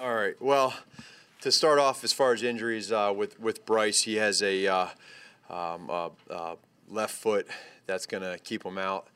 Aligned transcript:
All 0.00 0.14
right. 0.14 0.40
Well, 0.40 0.72
to 1.42 1.52
start 1.52 1.78
off, 1.78 2.02
as 2.04 2.12
far 2.14 2.32
as 2.32 2.42
injuries 2.42 2.90
uh, 2.90 3.12
with 3.14 3.38
with 3.38 3.66
Bryce, 3.66 4.00
he 4.00 4.14
has 4.14 4.42
a 4.42 4.66
uh, 4.66 4.86
um, 5.50 5.90
uh, 5.90 6.08
uh 6.30 6.56
left 6.88 7.14
foot 7.14 7.46
that's 7.84 8.06
going 8.06 8.22
to 8.22 8.38
keep 8.38 8.64
him 8.64 8.78
out 8.78 9.08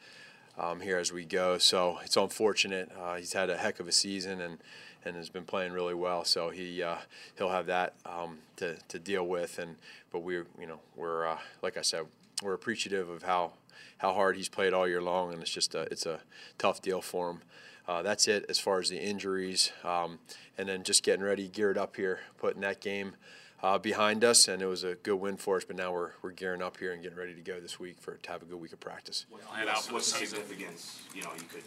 um, 0.58 0.80
here 0.80 0.98
as 0.98 1.10
we 1.10 1.24
go. 1.24 1.56
So 1.56 2.00
it's 2.04 2.18
unfortunate. 2.18 2.92
Uh, 3.00 3.14
he's 3.16 3.32
had 3.32 3.48
a 3.48 3.56
heck 3.56 3.80
of 3.80 3.88
a 3.88 3.92
season 3.92 4.42
and 4.42 4.58
and 5.06 5.16
has 5.16 5.30
been 5.30 5.44
playing 5.44 5.72
really 5.72 5.94
well. 5.94 6.22
So 6.26 6.50
he 6.50 6.82
uh, 6.82 6.96
he'll 7.38 7.48
have 7.48 7.64
that 7.64 7.94
um, 8.04 8.40
to 8.56 8.76
to 8.88 8.98
deal 8.98 9.26
with. 9.26 9.58
And 9.58 9.76
but 10.12 10.18
we're 10.18 10.44
you 10.60 10.66
know 10.66 10.80
we're 10.96 11.34
like 11.62 11.78
I 11.78 11.82
said 11.82 12.04
we're 12.42 12.52
appreciative 12.52 13.08
of 13.08 13.22
how 13.22 13.52
how 13.96 14.12
hard 14.12 14.36
he's 14.36 14.50
played 14.50 14.74
all 14.74 14.86
year 14.86 15.00
long, 15.00 15.32
and 15.32 15.40
it's 15.40 15.50
just 15.50 15.74
a, 15.74 15.82
it's 15.90 16.04
a 16.04 16.20
tough 16.58 16.82
deal 16.82 17.00
for 17.00 17.30
him. 17.30 17.40
Uh, 17.86 18.02
that's 18.02 18.26
it 18.28 18.46
as 18.48 18.58
far 18.58 18.78
as 18.80 18.88
the 18.88 18.98
injuries, 18.98 19.72
um, 19.84 20.18
and 20.56 20.68
then 20.68 20.82
just 20.82 21.02
getting 21.02 21.24
ready, 21.24 21.48
geared 21.48 21.76
up 21.76 21.96
here, 21.96 22.20
putting 22.38 22.62
that 22.62 22.80
game 22.80 23.14
uh, 23.62 23.78
behind 23.78 24.24
us, 24.24 24.48
and 24.48 24.62
it 24.62 24.66
was 24.66 24.84
a 24.84 24.94
good 24.96 25.16
win 25.16 25.36
for 25.36 25.56
us. 25.56 25.64
But 25.64 25.76
now 25.76 25.92
we're, 25.92 26.10
we're 26.22 26.30
gearing 26.30 26.62
up 26.62 26.78
here 26.78 26.92
and 26.92 27.02
getting 27.02 27.18
ready 27.18 27.34
to 27.34 27.40
go 27.40 27.60
this 27.60 27.78
week 27.78 27.96
for 28.00 28.14
to 28.14 28.30
have 28.30 28.42
a 28.42 28.46
good 28.46 28.60
week 28.60 28.72
of 28.72 28.80
practice. 28.80 29.26
What's, 29.30 29.90
what's 29.90 30.12
the 30.12 30.26
significance? 30.26 31.02
You 31.14 31.22
know, 31.22 31.30
you 31.36 31.44
could 31.44 31.64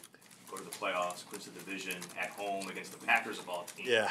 go 0.49 0.57
to 0.57 0.63
the 0.63 0.69
playoffs, 0.69 1.25
clinch 1.27 1.45
the 1.45 1.51
division 1.51 1.95
at 2.19 2.29
home 2.31 2.67
against 2.67 2.99
the 2.99 3.05
Packers 3.05 3.39
of 3.39 3.49
all 3.49 3.65
teams. 3.75 3.89
Yeah. 3.89 4.09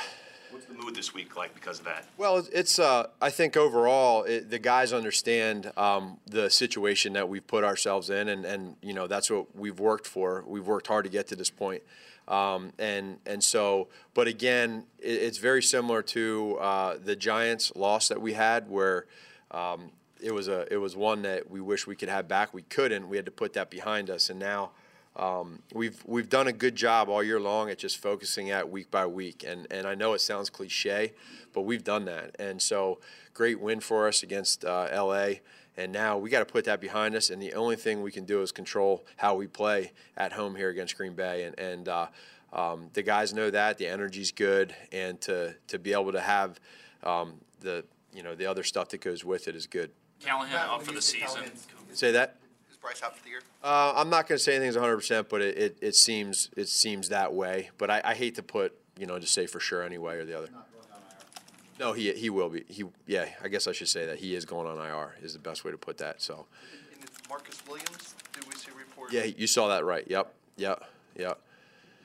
What's 0.50 0.66
the 0.66 0.74
mood 0.74 0.94
this 0.94 1.12
week 1.12 1.36
like 1.36 1.54
because 1.54 1.78
of 1.80 1.84
that? 1.86 2.06
Well, 2.16 2.46
it's 2.52 2.78
uh, 2.78 3.08
I 3.20 3.30
think 3.30 3.56
overall 3.56 4.22
it, 4.24 4.50
the 4.50 4.58
guys 4.58 4.92
understand 4.92 5.72
um, 5.76 6.18
the 6.26 6.50
situation 6.50 7.12
that 7.14 7.28
we've 7.28 7.46
put 7.46 7.64
ourselves 7.64 8.10
in, 8.10 8.28
and, 8.28 8.44
and 8.44 8.76
you 8.82 8.92
know 8.92 9.06
that's 9.06 9.30
what 9.30 9.54
we've 9.56 9.78
worked 9.80 10.06
for. 10.06 10.44
We've 10.46 10.66
worked 10.66 10.86
hard 10.86 11.04
to 11.04 11.10
get 11.10 11.26
to 11.28 11.36
this 11.36 11.50
point. 11.50 11.82
Um, 12.28 12.72
and 12.78 13.18
and 13.26 13.42
so, 13.42 13.88
but 14.14 14.26
again, 14.26 14.84
it, 14.98 15.08
it's 15.08 15.38
very 15.38 15.62
similar 15.62 16.02
to 16.02 16.58
uh, 16.60 16.96
the 17.02 17.16
Giants 17.16 17.72
loss 17.76 18.08
that 18.08 18.20
we 18.20 18.32
had, 18.32 18.68
where 18.68 19.06
um, 19.50 19.90
it 20.20 20.32
was 20.32 20.48
a 20.48 20.72
it 20.72 20.78
was 20.78 20.96
one 20.96 21.22
that 21.22 21.50
we 21.50 21.60
wish 21.60 21.86
we 21.86 21.96
could 21.96 22.08
have 22.08 22.28
back. 22.28 22.52
We 22.52 22.62
couldn't. 22.62 23.08
We 23.08 23.16
had 23.16 23.26
to 23.26 23.32
put 23.32 23.52
that 23.54 23.70
behind 23.70 24.10
us, 24.10 24.30
and 24.30 24.40
now 24.40 24.70
um, 25.16 25.60
we've 25.72 26.02
we've 26.06 26.28
done 26.28 26.46
a 26.46 26.52
good 26.52 26.76
job 26.76 27.08
all 27.08 27.22
year 27.22 27.40
long 27.40 27.70
at 27.70 27.78
just 27.78 27.98
focusing 27.98 28.50
at 28.50 28.70
week 28.70 28.90
by 28.90 29.06
week, 29.06 29.44
and 29.46 29.66
and 29.70 29.86
I 29.86 29.94
know 29.94 30.12
it 30.12 30.20
sounds 30.20 30.50
cliche, 30.50 31.14
but 31.52 31.62
we've 31.62 31.84
done 31.84 32.04
that, 32.04 32.36
and 32.38 32.60
so 32.60 32.98
great 33.32 33.60
win 33.60 33.80
for 33.80 34.06
us 34.08 34.22
against 34.22 34.64
uh, 34.64 34.88
LA, 34.92 35.40
and 35.76 35.90
now 35.92 36.18
we 36.18 36.28
got 36.28 36.40
to 36.40 36.44
put 36.44 36.64
that 36.66 36.80
behind 36.80 37.14
us, 37.14 37.30
and 37.30 37.40
the 37.40 37.54
only 37.54 37.76
thing 37.76 38.02
we 38.02 38.12
can 38.12 38.24
do 38.24 38.42
is 38.42 38.52
control 38.52 39.04
how 39.16 39.34
we 39.34 39.46
play 39.46 39.92
at 40.16 40.32
home 40.32 40.54
here 40.54 40.68
against 40.68 40.96
Green 40.96 41.14
Bay, 41.14 41.44
and 41.44 41.58
and 41.58 41.88
uh, 41.88 42.06
um, 42.52 42.90
the 42.92 43.02
guys 43.02 43.32
know 43.32 43.50
that. 43.50 43.78
The 43.78 43.86
energy's 43.86 44.32
good, 44.32 44.74
and 44.92 45.18
to 45.22 45.54
to 45.68 45.78
be 45.78 45.92
able 45.94 46.12
to 46.12 46.20
have 46.20 46.60
um, 47.02 47.40
the 47.60 47.84
you 48.12 48.22
know 48.22 48.34
the 48.34 48.46
other 48.46 48.62
stuff 48.62 48.90
that 48.90 49.00
goes 49.00 49.24
with 49.24 49.48
it 49.48 49.56
is 49.56 49.66
good. 49.66 49.90
Callahan 50.20 50.56
out 50.56 50.82
for 50.82 50.92
the 50.92 51.02
season. 51.02 51.50
Say 51.92 52.12
that. 52.12 52.36
Bryce 52.86 53.02
out 53.02 53.16
for 53.16 53.24
the 53.24 53.30
year? 53.30 53.40
Uh, 53.64 53.94
I'm 53.96 54.08
not 54.08 54.28
going 54.28 54.38
to 54.38 54.42
say 54.42 54.54
anything's 54.54 54.76
100, 54.76 54.96
percent 54.96 55.28
but 55.28 55.42
it, 55.42 55.58
it, 55.58 55.78
it, 55.80 55.94
seems 55.96 56.50
it 56.56 56.68
seems 56.68 57.08
that 57.08 57.34
way. 57.34 57.70
But 57.78 57.90
I, 57.90 58.00
I, 58.04 58.14
hate 58.14 58.36
to 58.36 58.44
put 58.44 58.78
you 58.96 59.06
know 59.06 59.18
to 59.18 59.26
say 59.26 59.46
for 59.46 59.58
sure 59.58 59.82
any 59.82 59.98
way 59.98 60.18
or 60.18 60.24
the 60.24 60.38
other. 60.38 60.50
No, 61.80 61.92
he 61.92 62.12
he 62.12 62.30
will 62.30 62.48
be. 62.48 62.64
He 62.68 62.84
yeah. 63.08 63.26
I 63.42 63.48
guess 63.48 63.66
I 63.66 63.72
should 63.72 63.88
say 63.88 64.06
that 64.06 64.20
he 64.20 64.36
is 64.36 64.44
going 64.44 64.68
on 64.68 64.78
IR 64.78 65.16
is 65.20 65.32
the 65.32 65.40
best 65.40 65.64
way 65.64 65.72
to 65.72 65.76
put 65.76 65.98
that. 65.98 66.22
So. 66.22 66.46
And 66.92 67.10
Marcus 67.28 67.60
Williams, 67.66 68.14
did 68.32 68.46
we 68.46 68.54
see 68.54 68.70
a 68.70 68.78
report? 68.78 69.12
Yeah, 69.12 69.24
you 69.24 69.48
saw 69.48 69.66
that 69.66 69.84
right. 69.84 70.04
Yep. 70.06 70.32
Yep. 70.56 70.84
Yep. 71.16 71.40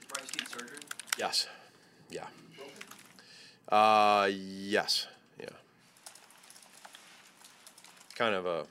Bryce 0.07 0.35
need 0.35 0.47
surgery? 0.49 0.79
Yes. 1.19 1.47
Yeah. 2.09 2.25
Uh, 3.69 4.29
yes. 4.31 5.07
Yeah. 5.39 5.45
Kind 8.15 8.33
of 8.33 8.47
a 8.47 8.65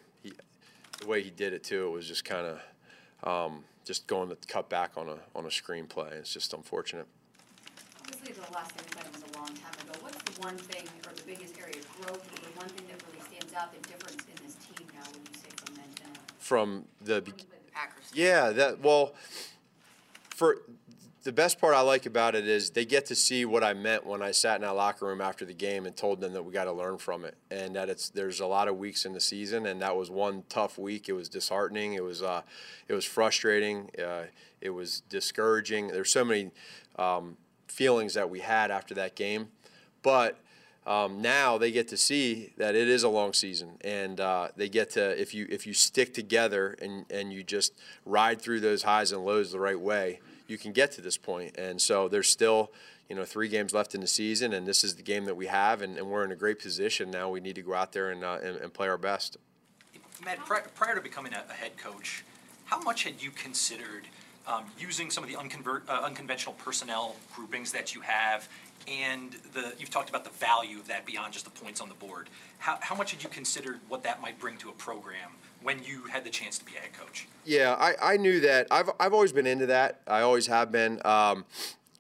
the 1.01 1.07
way 1.07 1.23
he 1.23 1.31
did 1.31 1.53
it 1.53 1.65
too, 1.65 1.87
it 1.87 1.91
was 1.91 2.07
just 2.07 2.25
kind 2.25 2.47
of 2.47 2.61
um, 3.29 3.65
just 3.85 4.07
going 4.07 4.29
to 4.29 4.37
cut 4.47 4.69
back 4.69 4.93
on 4.97 5.09
a 5.09 5.17
on 5.35 5.45
a 5.45 5.49
screenplay. 5.49 6.13
It's 6.13 6.33
just 6.33 6.53
unfortunate. 6.53 7.07
Obviously, 8.01 8.35
the 8.35 8.53
last 8.53 8.73
thing 8.73 8.87
that 8.97 9.13
was 9.13 9.23
a 9.35 9.39
long 9.39 9.49
time 9.49 9.75
ago. 9.83 9.99
What's 10.01 10.23
the 10.23 10.41
one 10.43 10.57
thing 10.57 10.87
or 11.07 11.15
the 11.15 11.23
biggest 11.23 11.59
area 11.59 11.77
of 11.79 11.89
growth, 12.01 12.25
or 12.33 12.41
the 12.41 12.57
one 12.59 12.69
thing 12.69 12.87
that 12.89 13.03
really 13.09 13.25
stands 13.27 13.55
out, 13.55 13.73
the 13.73 13.89
difference 13.89 14.23
in 14.25 14.45
this 14.45 14.55
team 14.57 14.87
now? 14.95 15.07
Would 15.13 15.29
you 15.29 15.41
say 15.41 15.51
from 15.57 15.75
then 15.75 15.85
to 15.97 16.03
now? 16.05 16.21
From 16.39 16.85
the 17.03 17.23
Packers. 17.73 18.05
Yeah, 18.13 18.51
that 18.51 18.81
well, 18.81 19.15
for 20.31 20.59
the 21.23 21.33
best 21.33 21.61
part 21.61 21.75
I 21.75 21.83
like 21.83 22.07
about 22.07 22.35
it 22.35 22.49
is 22.49 22.71
they 22.71 22.87
get 22.87 23.07
to 23.07 23.15
see 23.15 23.45
what 23.45 23.63
I 23.63 23.75
meant 23.75 24.07
when 24.07 24.23
I 24.23 24.31
sat 24.31 24.57
in 24.57 24.63
that 24.63 24.75
locker 24.75 25.07
room 25.07 25.21
after 25.21 25.45
the 25.45 25.53
game 25.53 25.85
and 25.85 25.95
told 25.95 26.21
them 26.21 26.33
that 26.33 26.43
we 26.43 26.53
got 26.53 26.65
to 26.65 26.73
learn 26.73 26.97
from 26.97 27.25
it 27.25 27.37
and 27.51 27.77
that 27.77 27.91
it's 27.91 28.09
there's 28.09 28.41
a 28.41 28.47
lot 28.47 28.69
of 28.69 28.79
weeks 28.79 29.05
in 29.05 29.13
the 29.13 29.21
season 29.21 29.67
and 29.67 29.83
that 29.83 29.97
was 29.97 30.11
one 30.11 30.45
tough 30.49 30.79
week. 30.79 31.09
It 31.09 31.13
was 31.13 31.29
disheartening. 31.29 31.93
It 31.93 32.03
was 32.03 32.23
uh, 32.23 32.43
it 32.89 32.95
was 32.95 33.05
frustrating. 33.05 33.91
Uh, 33.99 34.25
it 34.61 34.71
was 34.71 35.03
discouraging. 35.09 35.89
There's 35.89 36.11
so 36.11 36.25
many 36.25 36.51
um, 36.97 37.37
feelings 37.69 38.15
that 38.15 38.31
we 38.31 38.41
had 38.41 38.71
after 38.71 38.95
that 38.95 39.15
game, 39.15 39.49
but. 40.03 40.39
Um, 40.87 41.21
now 41.21 41.59
they 41.59 41.71
get 41.71 41.89
to 41.89 41.97
see 41.99 42.55
that 42.57 42.75
it 42.75 42.89
is 42.89 43.03
a 43.03 43.09
long 43.11 43.35
season, 43.35 43.73
and 43.83 44.19
uh, 44.19 44.49
they 44.57 44.71
get 44.71 44.91
to 44.93 45.21
if 45.21 45.35
you 45.35 45.47
if 45.51 45.67
you 45.67 45.75
stick 45.75 46.15
together 46.15 46.75
and 46.81 47.05
and 47.11 47.35
you 47.35 47.45
just 47.45 47.75
ride 48.07 48.41
through 48.41 48.61
those 48.61 48.83
highs 48.85 49.13
and 49.13 49.23
lows 49.23 49.53
the 49.53 49.61
right 49.61 49.79
way, 49.79 50.21
you 50.51 50.59
can 50.59 50.73
get 50.73 50.93
to 50.93 51.01
this 51.01 51.17
point. 51.17 51.57
And 51.57 51.81
so 51.81 52.09
there's 52.09 52.29
still, 52.29 52.73
you 53.09 53.17
know, 53.17 53.25
three 53.25 53.49
games 53.49 53.73
left 53.73 53.95
in 53.95 54.01
the 54.01 54.07
season, 54.07 54.53
and 54.53 54.67
this 54.67 54.85
is 54.85 54.97
the 54.97 55.03
game 55.03 55.25
that 55.25 55.37
we 55.37 55.47
have, 55.47 55.81
and, 55.83 55.97
and 55.97 56.09
we're 56.09 56.25
in 56.25 56.33
a 56.33 56.37
great 56.37 56.59
position 56.59 57.11
now. 57.11 57.31
We 57.31 57.41
need 57.41 57.55
to 57.55 57.63
go 57.63 57.75
out 57.75 57.93
there 57.93 58.11
and, 58.11 58.25
uh, 58.25 58.39
and, 58.43 58.57
and, 58.57 58.75
play 58.75 58.89
our 58.89 58.99
best. 58.99 59.37
Matt, 60.25 60.39
prior 60.75 60.95
to 60.95 61.01
becoming 61.01 61.33
a, 61.33 61.45
a 61.49 61.55
head 61.55 61.77
coach, 61.79 62.25
how 62.67 62.81
much 62.81 63.05
had 63.05 63.23
you 63.23 63.31
considered 63.31 64.09
um, 64.47 64.65
using 64.79 65.11
some 65.11 65.23
of 65.23 65.31
the 65.31 65.37
unconvert, 65.37 65.85
uh, 65.89 66.01
unconventional 66.03 66.55
personnel 66.55 67.17
groupings 67.35 67.73
that 67.73 67.95
you 67.95 68.01
have 68.01 68.49
and 68.89 69.37
the 69.53 69.75
you've 69.79 69.91
talked 69.91 70.09
about 70.09 70.25
the 70.25 70.31
value 70.31 70.79
of 70.79 70.89
that 70.89 71.05
beyond 71.07 71.33
just 71.33 71.45
the 71.45 71.51
points 71.51 71.81
on 71.81 71.89
the 71.89 71.95
board. 71.95 72.29
How, 72.59 72.79
how 72.81 72.95
much 72.95 73.13
had 73.13 73.23
you 73.23 73.29
considered 73.29 73.79
what 73.89 74.03
that 74.03 74.21
might 74.21 74.39
bring 74.39 74.57
to 74.59 74.69
a 74.69 74.73
program 74.73 75.31
when 75.63 75.83
you 75.83 76.05
had 76.05 76.25
the 76.25 76.31
chance 76.31 76.59
to 76.59 76.65
be 76.65 76.73
a 76.77 76.81
head 76.81 76.93
coach? 76.93 77.27
Yeah, 77.45 77.77
I, 77.79 78.15
I 78.15 78.17
knew 78.17 78.41
that. 78.41 78.67
I've, 78.71 78.91
I've 78.99 79.13
always 79.13 79.33
been 79.33 79.47
into 79.47 79.67
that. 79.67 80.01
I 80.07 80.23
always 80.23 80.47
have 80.47 80.73
been. 80.73 81.01
Um, 81.05 81.45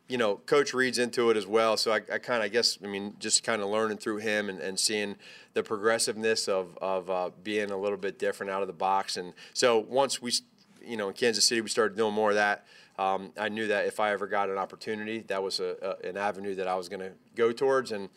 you 0.08 0.18
know, 0.18 0.36
Coach 0.44 0.74
Reid's 0.74 0.98
into 0.98 1.30
it 1.30 1.36
as 1.36 1.46
well. 1.46 1.76
So 1.76 1.92
I, 1.92 2.00
I 2.12 2.18
kind 2.18 2.38
of, 2.38 2.42
I 2.42 2.48
guess, 2.48 2.78
I 2.82 2.88
mean, 2.88 3.14
just 3.20 3.44
kind 3.44 3.62
of 3.62 3.68
learning 3.68 3.98
through 3.98 4.16
him 4.16 4.48
and, 4.48 4.58
and 4.58 4.76
seeing 4.76 5.14
the 5.54 5.62
progressiveness 5.62 6.48
of, 6.48 6.76
of 6.82 7.08
uh, 7.08 7.30
being 7.44 7.70
a 7.70 7.76
little 7.76 7.96
bit 7.96 8.18
different 8.18 8.50
out 8.50 8.60
of 8.60 8.66
the 8.66 8.74
box. 8.74 9.16
And 9.16 9.34
so 9.54 9.78
once 9.78 10.20
we, 10.20 10.32
you 10.90 10.96
know, 10.96 11.08
in 11.08 11.14
Kansas 11.14 11.44
City, 11.44 11.60
we 11.60 11.68
started 11.68 11.96
doing 11.96 12.12
more 12.12 12.30
of 12.30 12.34
that. 12.34 12.66
Um, 12.98 13.32
I 13.38 13.48
knew 13.48 13.68
that 13.68 13.86
if 13.86 14.00
I 14.00 14.10
ever 14.10 14.26
got 14.26 14.50
an 14.50 14.58
opportunity, 14.58 15.20
that 15.28 15.42
was 15.42 15.60
a, 15.60 15.96
a, 16.04 16.08
an 16.08 16.16
avenue 16.16 16.56
that 16.56 16.66
I 16.66 16.74
was 16.74 16.88
going 16.88 17.00
to 17.00 17.12
go 17.36 17.52
towards. 17.52 17.92
And 17.92 18.08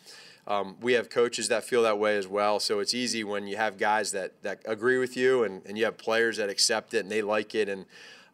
um, 0.48 0.76
we 0.82 0.94
have 0.94 1.10
coaches 1.10 1.48
that 1.50 1.64
feel 1.64 1.84
that 1.84 2.00
way 2.00 2.18
as 2.18 2.28
well. 2.28 2.60
So 2.60 2.80
it's 2.80 2.94
easy 2.94 3.24
when 3.24 3.48
you 3.48 3.56
have 3.58 3.78
guys 3.78 4.12
that, 4.12 4.42
that 4.42 4.60
agree 4.66 4.98
with 4.98 5.16
you 5.16 5.44
and, 5.44 5.62
and 5.66 5.78
you 5.78 5.86
have 5.86 5.98
players 5.98 6.38
that 6.38 6.50
accept 6.50 6.96
it 6.96 7.00
and 7.00 7.12
they 7.12 7.22
like 7.22 7.54
it 7.54 7.70
and, 7.70 7.86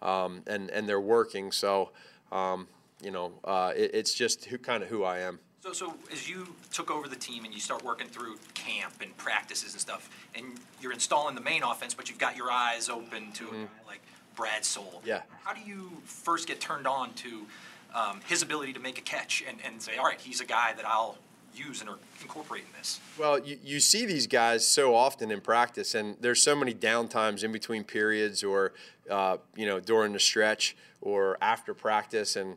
um, 0.02 0.42
and, 0.48 0.72
and 0.72 0.88
they're 0.88 1.02
working. 1.02 1.52
So, 1.52 1.92
um, 2.32 2.68
you 3.04 3.12
know, 3.12 3.34
uh, 3.44 3.74
it, 3.76 3.92
it's 3.94 4.14
just 4.14 4.46
who, 4.46 4.58
kind 4.58 4.82
of 4.82 4.90
who 4.90 5.04
I 5.04 5.20
am. 5.20 5.40
So, 5.62 5.74
so 5.74 5.94
as 6.12 6.28
you 6.30 6.48
took 6.72 6.90
over 6.90 7.10
the 7.10 7.18
team 7.18 7.44
and 7.44 7.54
you 7.54 7.60
start 7.60 7.84
working 7.84 8.08
through 8.08 8.38
camp 8.54 8.94
and 9.02 9.16
practices 9.18 9.74
and 9.74 9.82
stuff, 9.82 10.10
and 10.34 10.46
you're 10.82 10.94
installing 10.94 11.36
the 11.36 11.42
main 11.42 11.64
offense, 11.64 11.94
but 11.94 12.10
you've 12.10 12.18
got 12.18 12.38
your 12.38 12.50
eyes 12.50 12.88
open 12.88 13.34
to 13.34 13.44
mm-hmm. 13.44 13.66
like 13.86 14.02
Brad 14.40 14.64
Sowell. 14.64 15.02
Yeah. 15.06 15.22
How 15.44 15.54
do 15.54 15.60
you 15.62 15.92
first 16.06 16.48
get 16.48 16.62
turned 16.62 16.88
on 16.88 17.14
to 17.16 17.46
um, 17.94 18.22
his 18.26 18.42
ability 18.42 18.72
to 18.74 18.80
make 18.80 18.98
a 18.98 19.02
catch 19.02 19.44
and, 19.48 19.58
and 19.66 19.82
say, 19.82 19.98
all 19.98 20.06
right, 20.06 20.20
he's 20.20 20.40
a 20.40 20.46
guy 20.46 20.74
that 20.78 20.88
I'll 20.88 21.18
use 21.54 21.82
and 21.82 21.90
incorporate 22.22 22.62
in 22.62 22.78
this? 22.78 23.02
Well, 23.18 23.38
you, 23.40 23.60
you 23.62 23.80
see 23.82 24.06
these 24.06 24.28
guys 24.28 24.66
so 24.66 24.96
often 24.96 25.30
in 25.30 25.42
practice, 25.42 25.94
and 25.94 26.16
there's 26.22 26.42
so 26.42 26.56
many 26.56 26.74
downtimes 26.74 27.44
in 27.44 27.52
between 27.52 27.84
periods 27.84 28.42
or, 28.42 28.72
uh, 29.10 29.38
you 29.58 29.66
know, 29.66 29.82
during 29.82 30.14
the 30.14 30.20
stretch 30.20 30.78
or 31.02 31.38
after 31.42 31.74
practice, 31.74 32.38
and 32.38 32.56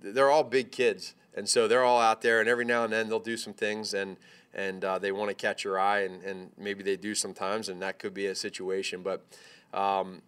they're 0.00 0.30
all 0.30 0.44
big 0.44 0.70
kids. 0.70 1.14
And 1.36 1.48
so 1.48 1.66
they're 1.66 1.82
all 1.82 2.00
out 2.00 2.22
there, 2.22 2.38
and 2.38 2.48
every 2.48 2.64
now 2.64 2.84
and 2.84 2.92
then 2.92 3.08
they'll 3.08 3.18
do 3.18 3.36
some 3.36 3.54
things, 3.54 3.92
and 3.92 4.16
and 4.56 4.84
uh, 4.84 5.00
they 5.00 5.10
want 5.10 5.30
to 5.30 5.34
catch 5.34 5.64
your 5.64 5.80
eye, 5.80 6.02
and, 6.02 6.22
and 6.22 6.52
maybe 6.56 6.84
they 6.84 6.94
do 6.94 7.12
sometimes, 7.12 7.68
and 7.68 7.82
that 7.82 7.98
could 7.98 8.14
be 8.14 8.26
a 8.26 8.36
situation. 8.36 9.02
But 9.02 9.24
um, 9.72 10.22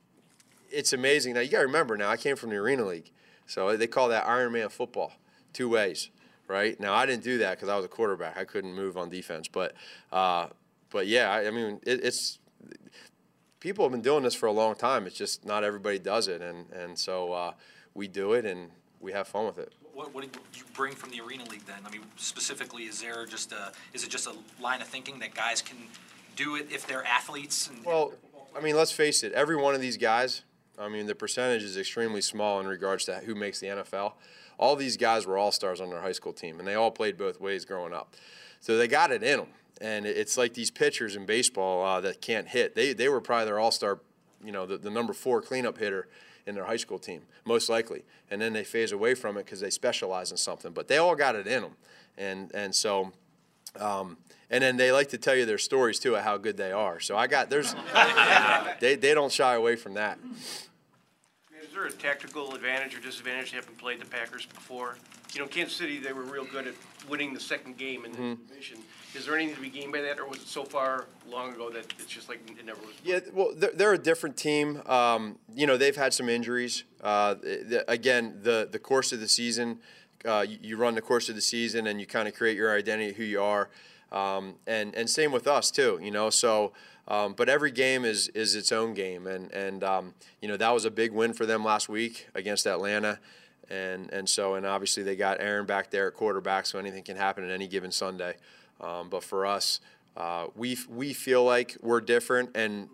it's 0.70 0.92
amazing. 0.92 1.34
Now 1.34 1.40
you 1.40 1.50
got 1.50 1.58
to 1.58 1.66
remember. 1.66 1.96
Now 1.96 2.10
I 2.10 2.16
came 2.16 2.36
from 2.36 2.50
the 2.50 2.56
Arena 2.56 2.84
League, 2.84 3.10
so 3.46 3.76
they 3.76 3.86
call 3.86 4.08
that 4.08 4.26
Iron 4.26 4.52
Man 4.52 4.68
football, 4.68 5.12
two 5.52 5.68
ways 5.68 6.10
right? 6.48 6.78
Now 6.78 6.94
I 6.94 7.06
didn't 7.06 7.24
do 7.24 7.38
that 7.38 7.56
because 7.56 7.68
I 7.68 7.76
was 7.76 7.84
a 7.84 7.88
quarterback. 7.88 8.36
I 8.36 8.44
couldn't 8.44 8.74
move 8.74 8.96
on 8.96 9.10
defense, 9.10 9.48
but 9.48 9.74
uh, 10.12 10.48
but 10.90 11.06
yeah, 11.06 11.30
I, 11.30 11.48
I 11.48 11.50
mean 11.50 11.80
it, 11.84 12.04
it's 12.04 12.38
people 13.60 13.84
have 13.84 13.92
been 13.92 14.02
doing 14.02 14.22
this 14.22 14.34
for 14.34 14.46
a 14.46 14.52
long 14.52 14.74
time. 14.74 15.06
It's 15.06 15.16
just 15.16 15.44
not 15.44 15.64
everybody 15.64 15.98
does 15.98 16.28
it, 16.28 16.40
and 16.40 16.70
and 16.72 16.98
so 16.98 17.32
uh, 17.32 17.52
we 17.94 18.08
do 18.08 18.32
it 18.32 18.44
and 18.44 18.70
we 19.00 19.12
have 19.12 19.28
fun 19.28 19.46
with 19.46 19.58
it. 19.58 19.72
what, 19.94 20.14
what 20.14 20.22
did 20.22 20.40
you 20.54 20.64
bring 20.74 20.94
from 20.94 21.10
the 21.10 21.20
Arena 21.20 21.44
League 21.44 21.66
then? 21.66 21.78
I 21.86 21.90
mean, 21.90 22.02
specifically, 22.16 22.84
is 22.84 23.00
there 23.00 23.26
just 23.26 23.52
a, 23.52 23.72
is 23.92 24.04
it 24.04 24.10
just 24.10 24.26
a 24.26 24.34
line 24.60 24.80
of 24.80 24.88
thinking 24.88 25.18
that 25.20 25.34
guys 25.34 25.62
can 25.62 25.76
do 26.34 26.56
it 26.56 26.68
if 26.70 26.86
they're 26.86 27.04
athletes 27.04 27.68
and? 27.68 27.84
Well, 27.84 28.12
I 28.56 28.60
mean, 28.60 28.76
let's 28.76 28.92
face 28.92 29.22
it. 29.22 29.32
Every 29.32 29.56
one 29.56 29.74
of 29.74 29.80
these 29.80 29.96
guys, 29.96 30.42
I 30.78 30.88
mean, 30.88 31.06
the 31.06 31.14
percentage 31.14 31.62
is 31.62 31.76
extremely 31.76 32.20
small 32.20 32.60
in 32.60 32.66
regards 32.66 33.04
to 33.06 33.16
who 33.16 33.34
makes 33.34 33.60
the 33.60 33.68
NFL. 33.68 34.12
All 34.58 34.76
these 34.76 34.96
guys 34.96 35.26
were 35.26 35.38
all 35.38 35.52
stars 35.52 35.80
on 35.80 35.90
their 35.90 36.00
high 36.00 36.12
school 36.12 36.32
team, 36.32 36.58
and 36.58 36.66
they 36.66 36.74
all 36.74 36.90
played 36.90 37.16
both 37.16 37.40
ways 37.40 37.64
growing 37.64 37.92
up. 37.92 38.14
So 38.60 38.76
they 38.76 38.88
got 38.88 39.10
it 39.10 39.22
in 39.22 39.38
them. 39.38 39.48
And 39.80 40.06
it's 40.06 40.38
like 40.38 40.54
these 40.54 40.70
pitchers 40.70 41.16
in 41.16 41.26
baseball 41.26 41.84
uh, 41.84 42.00
that 42.00 42.22
can't 42.22 42.48
hit. 42.48 42.74
They, 42.74 42.94
they 42.94 43.08
were 43.08 43.20
probably 43.20 43.46
their 43.46 43.58
all 43.58 43.70
star, 43.70 44.00
you 44.42 44.52
know, 44.52 44.64
the, 44.64 44.78
the 44.78 44.90
number 44.90 45.12
four 45.12 45.42
cleanup 45.42 45.76
hitter 45.78 46.08
in 46.46 46.54
their 46.54 46.64
high 46.64 46.76
school 46.76 46.98
team, 46.98 47.22
most 47.44 47.68
likely. 47.68 48.04
And 48.30 48.40
then 48.40 48.54
they 48.54 48.64
phase 48.64 48.92
away 48.92 49.14
from 49.14 49.36
it 49.36 49.44
because 49.44 49.60
they 49.60 49.70
specialize 49.70 50.30
in 50.30 50.38
something. 50.38 50.72
But 50.72 50.88
they 50.88 50.96
all 50.96 51.14
got 51.14 51.36
it 51.36 51.46
in 51.46 51.62
them. 51.62 51.76
And, 52.16 52.50
and 52.54 52.74
so, 52.74 53.12
um, 53.80 54.16
and 54.50 54.62
then 54.62 54.76
they 54.76 54.92
like 54.92 55.08
to 55.08 55.18
tell 55.18 55.34
you 55.34 55.44
their 55.44 55.58
stories 55.58 55.98
too 55.98 56.14
of 56.14 56.22
how 56.22 56.36
good 56.36 56.56
they 56.56 56.72
are. 56.72 57.00
So 57.00 57.16
I 57.16 57.26
got, 57.26 57.50
there's, 57.50 57.74
they, 58.80 58.94
they 58.94 59.14
don't 59.14 59.32
shy 59.32 59.54
away 59.54 59.76
from 59.76 59.94
that. 59.94 60.18
Is 61.62 61.72
there 61.72 61.86
a 61.86 61.92
tactical 61.92 62.54
advantage 62.54 62.94
or 62.96 63.00
disadvantage 63.00 63.50
to 63.50 63.56
having 63.56 63.74
played 63.74 64.00
the 64.00 64.06
Packers 64.06 64.46
before? 64.46 64.96
You 65.34 65.40
know, 65.40 65.48
Kansas 65.48 65.76
City, 65.76 65.98
they 65.98 66.12
were 66.12 66.22
real 66.22 66.44
good 66.44 66.66
at 66.66 66.74
winning 67.08 67.34
the 67.34 67.40
second 67.40 67.76
game 67.76 68.04
in 68.04 68.12
the 68.12 68.36
division. 68.48 68.78
Is 69.14 69.26
there 69.26 69.34
anything 69.34 69.54
to 69.54 69.60
be 69.60 69.70
gained 69.70 69.92
by 69.92 70.02
that, 70.02 70.18
or 70.18 70.26
was 70.26 70.38
it 70.38 70.46
so 70.46 70.64
far 70.64 71.06
long 71.28 71.52
ago 71.52 71.70
that 71.70 71.86
it's 71.98 72.06
just 72.06 72.28
like 72.28 72.38
it 72.50 72.64
never 72.64 72.80
was? 72.80 72.94
Yeah, 73.02 73.20
well, 73.32 73.52
they're, 73.56 73.72
they're 73.72 73.92
a 73.94 73.98
different 73.98 74.36
team. 74.36 74.82
Um, 74.86 75.38
you 75.54 75.66
know, 75.66 75.76
they've 75.76 75.96
had 75.96 76.12
some 76.12 76.28
injuries. 76.28 76.84
Uh, 77.02 77.34
the, 77.34 77.84
again, 77.88 78.40
the 78.42 78.68
the 78.70 78.78
course 78.78 79.12
of 79.12 79.20
the 79.20 79.28
season, 79.28 79.78
uh, 80.26 80.44
you, 80.48 80.58
you 80.60 80.76
run 80.76 80.94
the 80.94 81.02
course 81.02 81.28
of 81.28 81.34
the 81.34 81.40
season, 81.40 81.86
and 81.86 82.00
you 82.00 82.06
kind 82.06 82.28
of 82.28 82.34
create 82.34 82.56
your 82.56 82.74
identity, 82.76 83.12
who 83.12 83.24
you 83.24 83.40
are, 83.40 83.68
um, 84.12 84.54
and 84.66 84.94
and 84.94 85.08
same 85.08 85.32
with 85.32 85.46
us 85.46 85.70
too. 85.70 85.98
You 86.02 86.10
know, 86.10 86.30
so. 86.30 86.72
Um, 87.08 87.34
but 87.34 87.48
every 87.48 87.70
game 87.70 88.04
is 88.04 88.26
is 88.30 88.56
its 88.56 88.72
own 88.72 88.92
game, 88.92 89.28
and 89.28 89.52
and 89.52 89.84
um, 89.84 90.14
you 90.42 90.48
know 90.48 90.56
that 90.56 90.74
was 90.74 90.84
a 90.84 90.90
big 90.90 91.12
win 91.12 91.34
for 91.34 91.46
them 91.46 91.64
last 91.64 91.88
week 91.88 92.26
against 92.34 92.66
Atlanta, 92.66 93.20
and 93.70 94.12
and 94.12 94.28
so 94.28 94.54
and 94.54 94.66
obviously 94.66 95.04
they 95.04 95.14
got 95.14 95.40
Aaron 95.40 95.66
back 95.66 95.92
there 95.92 96.08
at 96.08 96.14
quarterback, 96.14 96.66
so 96.66 96.80
anything 96.80 97.04
can 97.04 97.16
happen 97.16 97.44
at 97.44 97.50
any 97.50 97.68
given 97.68 97.92
Sunday. 97.92 98.34
Um, 98.80 99.08
but 99.08 99.22
for 99.22 99.46
us, 99.46 99.80
uh, 100.16 100.46
we 100.56 100.78
we 100.88 101.12
feel 101.12 101.44
like 101.44 101.76
we're 101.82 102.00
different 102.00 102.56
and 102.56 102.88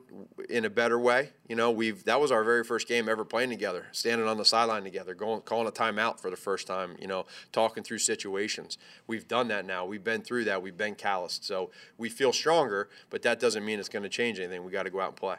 in 0.50 0.64
a 0.64 0.70
better 0.70 0.98
way. 0.98 1.30
You 1.48 1.54
know, 1.54 1.70
we've 1.70 2.02
that 2.04 2.20
was 2.20 2.32
our 2.32 2.42
very 2.42 2.64
first 2.64 2.88
game 2.88 3.08
ever 3.08 3.24
playing 3.24 3.50
together, 3.50 3.86
standing 3.92 4.26
on 4.26 4.38
the 4.38 4.44
sideline 4.44 4.82
together, 4.82 5.14
going 5.14 5.40
calling 5.42 5.68
a 5.68 5.70
timeout 5.70 6.18
for 6.18 6.30
the 6.30 6.36
first 6.36 6.66
time. 6.66 6.96
You 6.98 7.06
know, 7.06 7.26
talking 7.52 7.84
through 7.84 7.98
situations. 7.98 8.76
We've 9.06 9.28
done 9.28 9.46
that 9.48 9.64
now. 9.64 9.84
We've 9.84 10.02
been 10.02 10.22
through 10.22 10.44
that. 10.44 10.62
We've 10.62 10.76
been 10.76 10.96
calloused, 10.96 11.44
so 11.44 11.70
we 11.96 12.08
feel 12.08 12.32
stronger. 12.32 12.88
But 13.08 13.22
that 13.22 13.38
doesn't 13.38 13.64
mean 13.64 13.78
it's 13.78 13.88
going 13.88 14.02
to 14.02 14.08
change 14.08 14.40
anything. 14.40 14.64
We 14.64 14.72
got 14.72 14.82
to 14.84 14.90
go 14.90 15.00
out 15.00 15.10
and 15.10 15.16
play. 15.16 15.36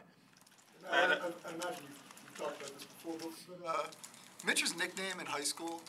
I, 0.90 0.96
I, 0.96 1.00
I 1.02 1.04
imagine 1.04 1.84
you've 1.84 2.38
talked 2.38 2.62
about 2.62 2.78
this 2.78 2.84
before, 2.84 3.16
but 3.20 3.68
uh, 3.68 3.86
Mitch's 4.46 4.74
nickname 4.74 5.20
in 5.20 5.26
high 5.26 5.40
school, 5.40 5.82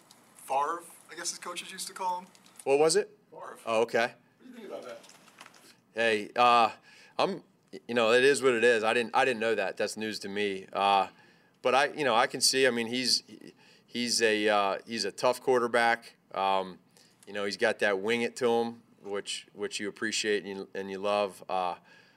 Favre, 0.45 0.83
I 1.09 1.15
guess 1.15 1.30
his 1.30 1.39
coaches 1.39 1.71
used 1.71 1.88
to 1.88 1.94
call 1.94 2.19
him. 2.19 2.27
What 2.65 2.80
was 2.80 2.97
it? 2.97 3.09
Favre. 3.31 3.57
Oh, 3.65 3.81
okay. 3.83 4.00
What 4.00 4.12
do 4.42 4.50
you 4.50 4.56
think 4.56 4.68
about 4.68 4.83
that? 4.83 5.00
Hey, 5.95 6.30
uh, 6.36 6.69
I'm. 7.18 7.42
You 7.88 7.94
know, 7.94 8.13
it 8.13 8.24
is 8.24 8.42
what 8.42 8.53
it 8.53 8.63
is. 8.63 8.83
I 8.83 8.94
didn't. 8.94 9.12
I 9.13 9.24
didn't 9.25 9.39
know 9.39 9.56
that. 9.56 9.77
That's 9.77 9.95
news 9.97 10.19
to 10.19 10.30
me. 10.30 10.65
Uh, 10.74 11.07
but 11.62 11.74
I, 11.74 11.88
you 11.88 12.03
know, 12.03 12.15
I 12.15 12.27
can 12.27 12.42
see. 12.42 12.68
I 12.68 12.69
mean, 12.69 12.88
he's 12.88 13.24
he's 13.86 14.21
a 14.21 14.50
uh, 14.50 14.77
he's 14.86 15.06
a 15.06 15.12
tough 15.12 15.42
quarterback. 15.42 16.15
Um, 16.33 16.77
you 17.25 17.33
know, 17.33 17.45
he's 17.45 17.57
got 17.57 17.80
that 17.80 18.00
wing 18.00 18.21
it 18.21 18.36
to 18.38 18.50
him, 18.50 18.81
which 19.03 19.47
which 19.53 19.80
you 19.80 19.88
appreciate 19.88 20.44
and 20.44 20.57
you, 20.57 20.68
and 20.75 20.92
you 20.92 21.00
love. 21.00 21.42
Uh, 21.47 21.75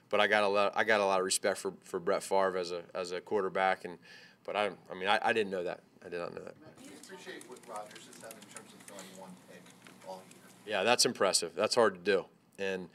but 0.09 0.19
I 0.19 0.27
got 0.27 0.43
a 0.43 0.47
lot. 0.47 0.73
I 0.75 0.83
got 0.83 0.99
a 0.99 1.05
lot 1.05 1.19
of 1.19 1.25
respect 1.25 1.57
for, 1.57 1.73
for 1.83 1.99
Brett 1.99 2.21
Favre 2.21 2.57
as 2.57 2.71
a 2.71 2.81
as 2.93 3.13
a 3.13 3.21
quarterback. 3.21 3.85
And 3.85 3.97
but 4.45 4.57
I, 4.57 4.71
I 4.91 4.93
mean, 4.93 5.07
I, 5.07 5.19
I 5.23 5.31
didn't 5.31 5.51
know 5.51 5.63
that. 5.63 5.81
I 6.05 6.09
did 6.09 6.19
not 6.19 6.33
know 6.33 6.43
that. 6.43 6.55
Do 6.83 6.85
you 6.85 6.91
appreciate 7.01 7.49
what 7.49 7.59
Rodgers 7.67 8.07
has 8.07 8.15
done 8.15 8.31
in 8.31 8.55
terms 8.55 8.73
of 8.73 8.79
throwing 8.87 9.05
one 9.17 9.29
pick 9.49 9.61
all 10.07 10.21
year? 10.29 10.39
Yeah, 10.65 10.83
that's 10.83 11.05
impressive. 11.05 11.53
That's 11.55 11.75
hard 11.75 11.93
to 11.93 11.99
do. 12.01 12.25
And 12.57 12.89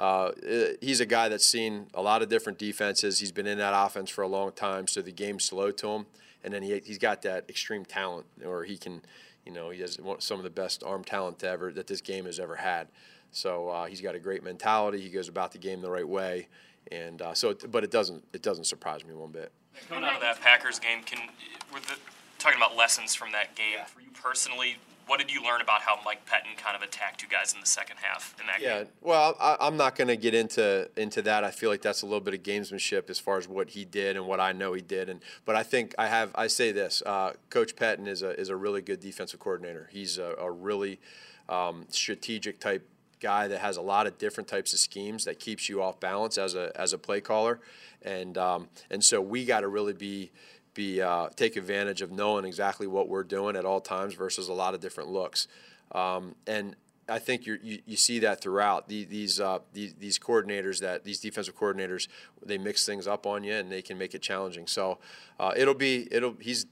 uh, 0.00 0.32
eh, 0.46 0.72
he's 0.80 1.00
a 1.00 1.06
guy 1.06 1.28
that's 1.28 1.44
seen 1.44 1.86
a 1.92 2.00
lot 2.00 2.22
of 2.22 2.30
different 2.30 2.58
defenses. 2.58 3.18
He's 3.18 3.32
been 3.32 3.46
in 3.46 3.58
that 3.58 3.74
offense 3.76 4.08
for 4.08 4.22
a 4.22 4.26
long 4.26 4.52
time, 4.52 4.86
so 4.86 5.02
the 5.02 5.12
game's 5.12 5.44
slow 5.44 5.70
to 5.72 5.88
him. 5.88 6.06
And 6.42 6.54
then 6.54 6.62
he, 6.62 6.80
he's 6.82 6.96
got 6.96 7.20
that 7.22 7.44
extreme 7.50 7.84
talent, 7.84 8.24
or 8.42 8.64
he 8.64 8.78
can, 8.78 9.02
you 9.44 9.52
know, 9.52 9.68
he 9.68 9.82
has 9.82 9.98
some 10.20 10.38
of 10.38 10.44
the 10.44 10.50
best 10.50 10.82
arm 10.82 11.04
talent 11.04 11.38
to 11.40 11.48
ever 11.48 11.70
that 11.72 11.86
this 11.86 12.00
game 12.00 12.24
has 12.24 12.40
ever 12.40 12.56
had. 12.56 12.88
So 13.30 13.68
uh, 13.68 13.84
he's 13.86 14.00
got 14.00 14.14
a 14.14 14.18
great 14.18 14.42
mentality. 14.42 15.02
He 15.02 15.10
goes 15.10 15.28
about 15.28 15.52
the 15.52 15.58
game 15.58 15.82
the 15.82 15.90
right 15.90 16.08
way, 16.08 16.48
and 16.90 17.20
uh, 17.20 17.34
so. 17.34 17.50
It, 17.50 17.70
but 17.70 17.84
it 17.84 17.90
doesn't 17.90 18.24
it 18.32 18.42
doesn't 18.42 18.64
surprise 18.64 19.04
me 19.04 19.14
one 19.14 19.30
bit. 19.30 19.52
Coming 19.88 20.04
out 20.04 20.16
of 20.16 20.20
that 20.22 20.40
Packers 20.40 20.80
game, 20.80 21.02
can 21.04 21.28
we're 21.72 21.78
the, 21.80 21.94
talking 22.38 22.58
about 22.58 22.74
lessons 22.74 23.14
from 23.14 23.30
that 23.32 23.54
game 23.54 23.76
for 23.86 24.00
you 24.00 24.08
personally. 24.14 24.78
What 25.10 25.18
did 25.18 25.32
you 25.32 25.42
learn 25.42 25.60
about 25.60 25.82
how 25.82 25.98
Mike 26.04 26.24
Pettine 26.24 26.56
kind 26.56 26.76
of 26.76 26.82
attacked 26.82 27.20
you 27.20 27.26
guys 27.26 27.52
in 27.52 27.58
the 27.58 27.66
second 27.66 27.96
half 28.00 28.32
in 28.38 28.46
that 28.46 28.60
Yeah, 28.60 28.84
game? 28.84 28.92
well, 29.00 29.36
I, 29.40 29.56
I'm 29.60 29.76
not 29.76 29.96
going 29.96 30.06
to 30.06 30.16
get 30.16 30.34
into 30.34 30.88
into 30.96 31.20
that. 31.22 31.42
I 31.42 31.50
feel 31.50 31.68
like 31.68 31.82
that's 31.82 32.02
a 32.02 32.06
little 32.06 32.20
bit 32.20 32.32
of 32.32 32.44
gamesmanship 32.44 33.10
as 33.10 33.18
far 33.18 33.36
as 33.36 33.48
what 33.48 33.70
he 33.70 33.84
did 33.84 34.16
and 34.16 34.28
what 34.28 34.38
I 34.38 34.52
know 34.52 34.72
he 34.72 34.80
did. 34.80 35.08
And 35.08 35.20
but 35.44 35.56
I 35.56 35.64
think 35.64 35.96
I 35.98 36.06
have 36.06 36.30
I 36.36 36.46
say 36.46 36.70
this: 36.70 37.02
uh, 37.04 37.32
Coach 37.48 37.74
Pettine 37.74 38.06
is 38.06 38.22
a 38.22 38.38
is 38.38 38.50
a 38.50 38.56
really 38.56 38.82
good 38.82 39.00
defensive 39.00 39.40
coordinator. 39.40 39.88
He's 39.90 40.16
a, 40.16 40.36
a 40.38 40.48
really 40.48 41.00
um, 41.48 41.86
strategic 41.88 42.60
type 42.60 42.86
guy 43.18 43.48
that 43.48 43.58
has 43.58 43.76
a 43.78 43.82
lot 43.82 44.06
of 44.06 44.16
different 44.16 44.46
types 44.46 44.72
of 44.72 44.78
schemes 44.78 45.24
that 45.24 45.40
keeps 45.40 45.68
you 45.68 45.82
off 45.82 45.98
balance 45.98 46.38
as 46.38 46.54
a 46.54 46.70
as 46.76 46.92
a 46.92 46.98
play 46.98 47.20
caller, 47.20 47.58
and 48.02 48.38
um, 48.38 48.68
and 48.90 49.02
so 49.02 49.20
we 49.20 49.44
got 49.44 49.62
to 49.62 49.68
really 49.68 49.92
be 49.92 50.30
be 50.74 51.00
uh, 51.02 51.28
take 51.36 51.56
advantage 51.56 52.02
of 52.02 52.10
knowing 52.10 52.44
exactly 52.44 52.86
what 52.86 53.08
we're 53.08 53.24
doing 53.24 53.56
at 53.56 53.64
all 53.64 53.80
times 53.80 54.14
versus 54.14 54.48
a 54.48 54.52
lot 54.52 54.74
of 54.74 54.80
different 54.80 55.10
looks, 55.10 55.46
um, 55.92 56.34
and. 56.46 56.76
I 57.08 57.18
think 57.18 57.44
you 57.44 57.58
you 57.64 57.96
see 57.96 58.20
that 58.20 58.40
throughout 58.40 58.86
the, 58.86 59.04
these 59.04 59.40
uh, 59.40 59.58
these 59.72 59.94
these 59.94 60.16
coordinators 60.16 60.78
that 60.78 61.02
these 61.02 61.18
defensive 61.18 61.56
coordinators 61.58 62.06
they 62.40 62.56
mix 62.56 62.86
things 62.86 63.08
up 63.08 63.26
on 63.26 63.42
you 63.42 63.52
and 63.52 63.72
they 63.72 63.82
can 63.82 63.98
make 63.98 64.14
it 64.14 64.22
challenging. 64.22 64.68
So 64.68 64.98
uh, 65.40 65.52
it'll 65.56 65.74
be 65.74 66.06
it'll 66.12 66.36
he's 66.38 66.66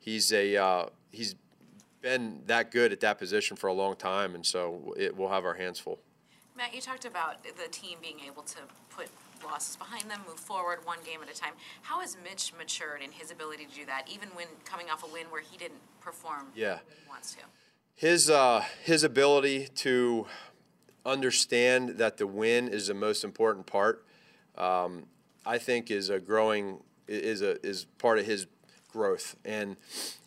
he's 0.00 0.32
a 0.32 0.56
uh, 0.56 0.86
he's 1.12 1.36
been 2.00 2.42
that 2.46 2.70
good 2.70 2.92
at 2.92 3.00
that 3.00 3.18
position 3.18 3.56
for 3.56 3.66
a 3.66 3.72
long 3.72 3.96
time, 3.96 4.34
and 4.34 4.46
so 4.46 4.94
it, 4.96 5.16
we'll 5.16 5.28
have 5.28 5.44
our 5.44 5.54
hands 5.54 5.78
full. 5.78 5.98
Matt, 6.56 6.74
you 6.74 6.80
talked 6.80 7.04
about 7.04 7.42
the 7.42 7.68
team 7.70 7.98
being 8.00 8.20
able 8.26 8.42
to 8.42 8.58
put 8.88 9.08
losses 9.44 9.76
behind 9.76 10.10
them, 10.10 10.20
move 10.28 10.38
forward 10.38 10.78
one 10.84 10.98
game 11.04 11.20
at 11.22 11.30
a 11.34 11.38
time. 11.38 11.52
How 11.82 12.00
has 12.00 12.16
Mitch 12.22 12.52
matured 12.56 13.02
in 13.02 13.12
his 13.12 13.30
ability 13.30 13.66
to 13.66 13.74
do 13.74 13.86
that, 13.86 14.08
even 14.12 14.28
when 14.30 14.46
coming 14.64 14.90
off 14.90 15.02
a 15.04 15.12
win 15.12 15.26
where 15.30 15.42
he 15.42 15.56
didn't 15.56 15.80
perform 16.00 16.48
Yeah. 16.54 16.78
wants 17.08 17.32
to? 17.34 17.40
his 17.94 18.28
uh, 18.28 18.62
his 18.84 19.02
ability 19.04 19.68
to 19.74 20.26
understand 21.04 21.90
that 21.98 22.16
the 22.18 22.26
win 22.26 22.68
is 22.68 22.88
the 22.88 22.94
most 22.94 23.24
important 23.24 23.66
part, 23.66 24.04
um, 24.58 25.04
I 25.44 25.58
think, 25.58 25.90
is 25.90 26.10
a 26.10 26.18
growing 26.20 26.82
is 27.08 27.40
a 27.42 27.64
is 27.66 27.86
part 27.98 28.18
of 28.18 28.26
his 28.26 28.46
growth, 28.92 29.36
and 29.44 29.76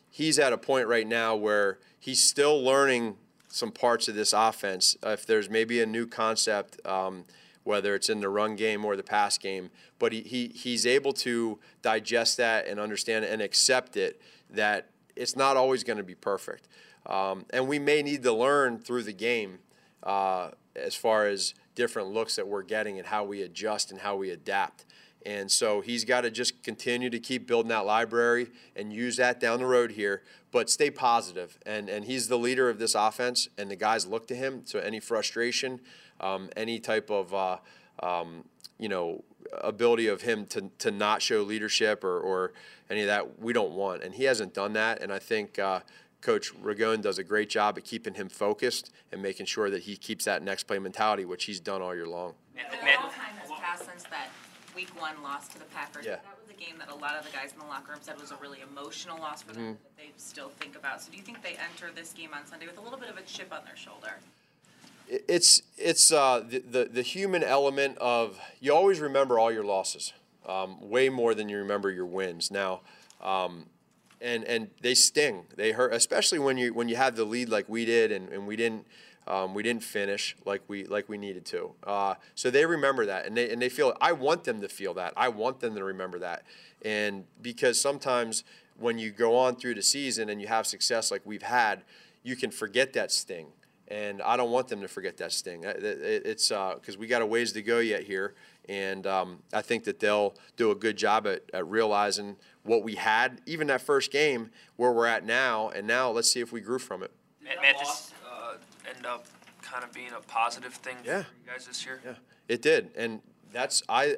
he's 0.10 0.40
at 0.40 0.54
a 0.54 0.58
point 0.58 0.88
right 0.88 1.08
now 1.08 1.36
where 1.36 1.80
he's 2.00 2.22
still 2.24 2.62
learning 2.62 3.18
some 3.50 3.72
parts 3.72 4.08
of 4.08 4.16
this 4.16 4.34
offense. 4.34 4.96
If 5.04 5.26
there's 5.26 5.50
maybe 5.50 5.82
a 5.82 5.86
new 5.86 6.08
concept. 6.08 6.84
Um, 6.86 7.26
whether 7.70 7.94
it's 7.94 8.10
in 8.10 8.20
the 8.20 8.28
run 8.28 8.56
game 8.56 8.84
or 8.84 8.96
the 8.96 9.04
pass 9.04 9.38
game, 9.38 9.70
but 10.00 10.12
he, 10.12 10.22
he, 10.22 10.48
he's 10.48 10.88
able 10.88 11.14
to 11.14 11.60
digest 11.84 12.36
that 12.36 12.68
and 12.68 12.80
understand 12.80 13.24
it 13.24 13.32
and 13.32 13.44
accept 13.44 13.96
it 13.96 14.20
that 14.50 14.90
it's 15.16 15.36
not 15.36 15.56
always 15.56 15.84
going 15.84 15.98
to 15.98 16.04
be 16.04 16.16
perfect. 16.16 16.68
Um, 17.06 17.46
and 17.52 17.68
we 17.68 17.78
may 17.78 18.02
need 18.02 18.24
to 18.24 18.34
learn 18.34 18.80
through 18.80 19.04
the 19.04 19.14
game 19.14 19.60
uh, 20.02 20.50
as 20.76 20.96
far 20.96 21.28
as 21.28 21.54
different 21.76 22.10
looks 22.10 22.36
that 22.38 22.48
we're 22.48 22.64
getting 22.64 22.98
and 22.98 23.06
how 23.08 23.24
we 23.24 23.44
adjust 23.44 23.92
and 23.92 24.02
how 24.02 24.16
we 24.16 24.32
adapt. 24.32 24.86
And 25.24 25.52
so 25.52 25.82
he's 25.82 26.06
got 26.06 26.22
to 26.22 26.32
just 26.32 26.64
continue 26.64 27.10
to 27.12 27.20
keep 27.20 27.46
building 27.46 27.70
that 27.70 27.86
library 27.86 28.48
and 28.76 28.92
use 28.92 29.18
that 29.18 29.40
down 29.40 29.60
the 29.60 29.66
road 29.68 29.92
here, 29.92 30.24
but 30.52 30.70
stay 30.70 30.90
positive. 30.90 31.60
And, 31.66 31.88
and 31.88 32.06
he's 32.06 32.30
the 32.30 32.38
leader 32.38 32.68
of 32.68 32.80
this 32.80 32.96
offense, 32.96 33.48
and 33.58 33.70
the 33.70 33.76
guys 33.76 34.08
look 34.08 34.28
to 34.28 34.36
him. 34.36 34.62
So 34.66 34.80
any 34.80 35.00
frustration, 35.00 35.82
um, 36.22 36.50
any 36.56 36.80
type 36.80 37.10
of, 37.10 37.34
uh, 37.34 37.58
um, 38.02 38.44
you 38.78 38.90
know, 38.90 39.24
ability 39.62 40.08
of 40.08 40.22
him 40.22 40.46
to, 40.48 40.70
to 40.80 40.92
not 40.92 41.22
show 41.22 41.42
leadership 41.42 42.04
or, 42.04 42.20
or 42.20 42.54
any 42.90 43.02
of 43.02 43.08
that, 43.08 43.40
we 43.40 43.54
don't 43.54 43.72
want. 43.72 44.04
And 44.04 44.14
he 44.14 44.24
hasn't 44.26 44.54
done 44.54 44.74
that. 44.74 45.02
And 45.02 45.12
I 45.12 45.20
think 45.20 45.58
uh, 45.60 45.82
Coach 46.22 46.54
Ragone 46.62 47.02
does 47.02 47.18
a 47.18 47.24
great 47.24 47.50
job 47.50 47.78
at 47.78 47.84
keeping 47.84 48.14
him 48.14 48.30
focused 48.30 48.92
and 49.12 49.22
making 49.22 49.46
sure 49.48 49.70
that 49.70 49.84
he 49.84 49.96
keeps 49.98 50.26
that 50.26 50.44
next 50.44 50.64
play 50.64 50.80
mentality, 50.80 51.26
which 51.26 51.46
he's 51.46 51.60
done 51.60 51.82
all 51.82 51.96
year 51.96 52.08
long. 52.08 52.34
Man, 52.56 52.66
A 52.68 52.86
man, 52.86 52.96
long 53.00 53.12
time 53.12 53.36
has 53.42 53.50
passed 53.60 53.86
since 53.86 54.04
that 54.04 54.28
week 54.76 54.90
one 55.02 55.22
loss 55.24 55.48
to 55.50 55.60
the 55.60 55.66
Packers. 55.66 56.06
Yeah. 56.06 56.16
That 56.18 56.38
was 56.40 56.50
a 56.50 56.60
game 56.60 56.76
that 56.80 56.90
a 56.90 56.96
lot 56.96 57.16
of 57.16 57.26
the 57.26 57.32
guys 57.32 57.52
in 57.54 57.60
the 57.60 57.66
locker 57.66 57.92
room 57.92 58.00
said 58.02 58.20
was 58.20 58.32
a 58.32 58.36
really 58.42 58.60
emotional 58.70 59.18
loss 59.18 59.42
for 59.44 59.54
them 59.54 59.64
Mm-hmm. 59.64 59.72
that 59.72 59.98
they 59.98 60.12
still 60.18 60.50
think 60.50 60.76
about. 60.76 61.02
So 61.02 61.12
do 61.12 61.18
you 61.18 61.24
think 61.24 61.42
they 61.42 61.58
enter 61.72 61.94
this 61.94 62.14
game 62.14 62.30
on 62.34 62.46
Sunday 62.46 62.66
with 62.68 62.78
a 62.78 62.82
little 62.82 63.00
bit 63.00 63.10
of 63.10 63.18
a 63.18 63.22
chip 63.24 63.52
on 63.54 63.64
their 63.66 63.76
shoulder? 63.78 64.14
It's 65.10 65.62
it's 65.78 66.12
uh, 66.12 66.44
the, 66.48 66.60
the 66.60 66.86
the 66.86 67.02
human 67.02 67.44
element 67.44 67.98
of 67.98 68.40
you 68.60 68.74
always 68.74 69.00
remember 69.00 69.40
all 69.40 69.52
your 69.52 69.64
losses, 69.64 70.14
um, 70.48 70.90
way 70.90 71.10
more 71.10 71.34
than 71.34 71.50
you 71.50 71.58
remember 71.58 71.90
your 71.90 72.06
wins. 72.06 72.52
Now, 72.52 72.82
um, 73.22 73.66
and 74.22 74.44
and 74.44 74.70
they 74.82 74.94
sting. 74.94 75.46
They 75.56 75.72
hurt, 75.72 75.94
especially 75.94 76.40
when 76.40 76.58
you 76.58 76.74
when 76.74 76.90
you 76.90 76.96
have 76.96 77.16
the 77.16 77.26
lead 77.26 77.50
like 77.50 77.68
we 77.68 77.86
did, 77.86 78.12
and, 78.12 78.30
and 78.30 78.48
we 78.48 78.56
didn't. 78.56 78.86
Um, 79.28 79.54
we 79.54 79.62
didn't 79.62 79.84
finish 79.84 80.36
like 80.44 80.64
we 80.68 80.86
like 80.86 81.08
we 81.08 81.16
needed 81.16 81.46
to. 81.48 81.72
Uh, 81.84 82.16
so 82.34 82.50
they 82.50 82.66
remember 82.66 83.06
that, 83.06 83.28
and 83.28 83.38
they 83.38 83.52
and 83.52 83.62
they 83.62 83.70
feel. 83.70 83.96
I 84.02 84.12
want 84.12 84.44
them 84.44 84.62
to 84.62 84.68
feel 84.68 84.96
that. 84.96 85.14
I 85.16 85.30
want 85.30 85.60
them 85.60 85.76
to 85.76 85.84
remember 85.84 86.18
that, 86.20 86.46
and 86.84 87.26
because 87.40 87.80
sometimes 87.80 88.44
when 88.80 88.98
you 88.98 89.12
go 89.12 89.36
on 89.38 89.56
through 89.56 89.76
the 89.76 89.84
season 89.84 90.30
and 90.30 90.42
you 90.42 90.48
have 90.48 90.66
success 90.66 91.12
like 91.12 91.22
we've 91.26 91.44
had, 91.44 91.84
you 92.24 92.36
can 92.36 92.50
forget 92.50 92.94
that 92.94 93.12
sting 93.12 93.48
and 93.90 94.22
I 94.22 94.38
don't 94.38 94.52
want 94.52 94.68
them 94.68 94.82
to 94.82 94.88
forget 94.88 95.18
that 95.18 95.32
sting. 95.32 95.66
Uh, 95.66 95.70
it- 95.70 95.84
it- 95.84 96.26
It's 96.26 96.50
because 96.50 96.98
we 96.98 97.08
got 97.08 97.22
a 97.22 97.26
ways 97.26 97.52
to 97.54 97.62
go 97.62 97.80
yet 97.80 98.04
here, 98.04 98.36
and 98.68 99.06
um, 99.08 99.44
I 99.52 99.62
think 99.62 99.84
that 99.86 100.00
they'll 100.00 100.36
do 100.58 100.72
a 100.72 100.76
good 100.76 100.96
job 100.98 101.26
at, 101.28 101.44
at 101.54 101.68
realizing 101.68 102.38
what 102.64 102.84
we 102.84 102.96
had, 102.96 103.42
even 103.46 103.68
that 103.68 103.82
first 103.82 104.12
game, 104.12 104.52
where 104.76 104.92
we're 104.92 105.08
at 105.08 105.26
now, 105.26 105.70
and 105.70 105.88
now 105.88 106.12
let's 106.12 106.32
see 106.32 106.40
if 106.40 106.52
we 106.52 106.62
grew 106.62 106.80
from 106.80 107.02
it. 107.04 107.12
Matt, 107.44 107.62
Matt, 107.62 107.80
this, 107.80 108.12
uh, 108.32 108.56
end 108.96 109.06
up 109.06 109.26
kind 109.62 109.84
of 109.84 109.92
being 109.92 110.12
a 110.16 110.22
positive 110.22 110.74
thing 110.74 110.98
Yeah. 111.04 111.24
for 111.24 111.30
you 111.46 111.52
guys 111.52 111.66
this 111.66 111.86
year? 111.86 112.00
Yeah, 112.06 112.16
it 112.48 112.62
did, 112.62 112.92
and 112.96 113.22
that's 113.52 113.82
I. 113.90 114.18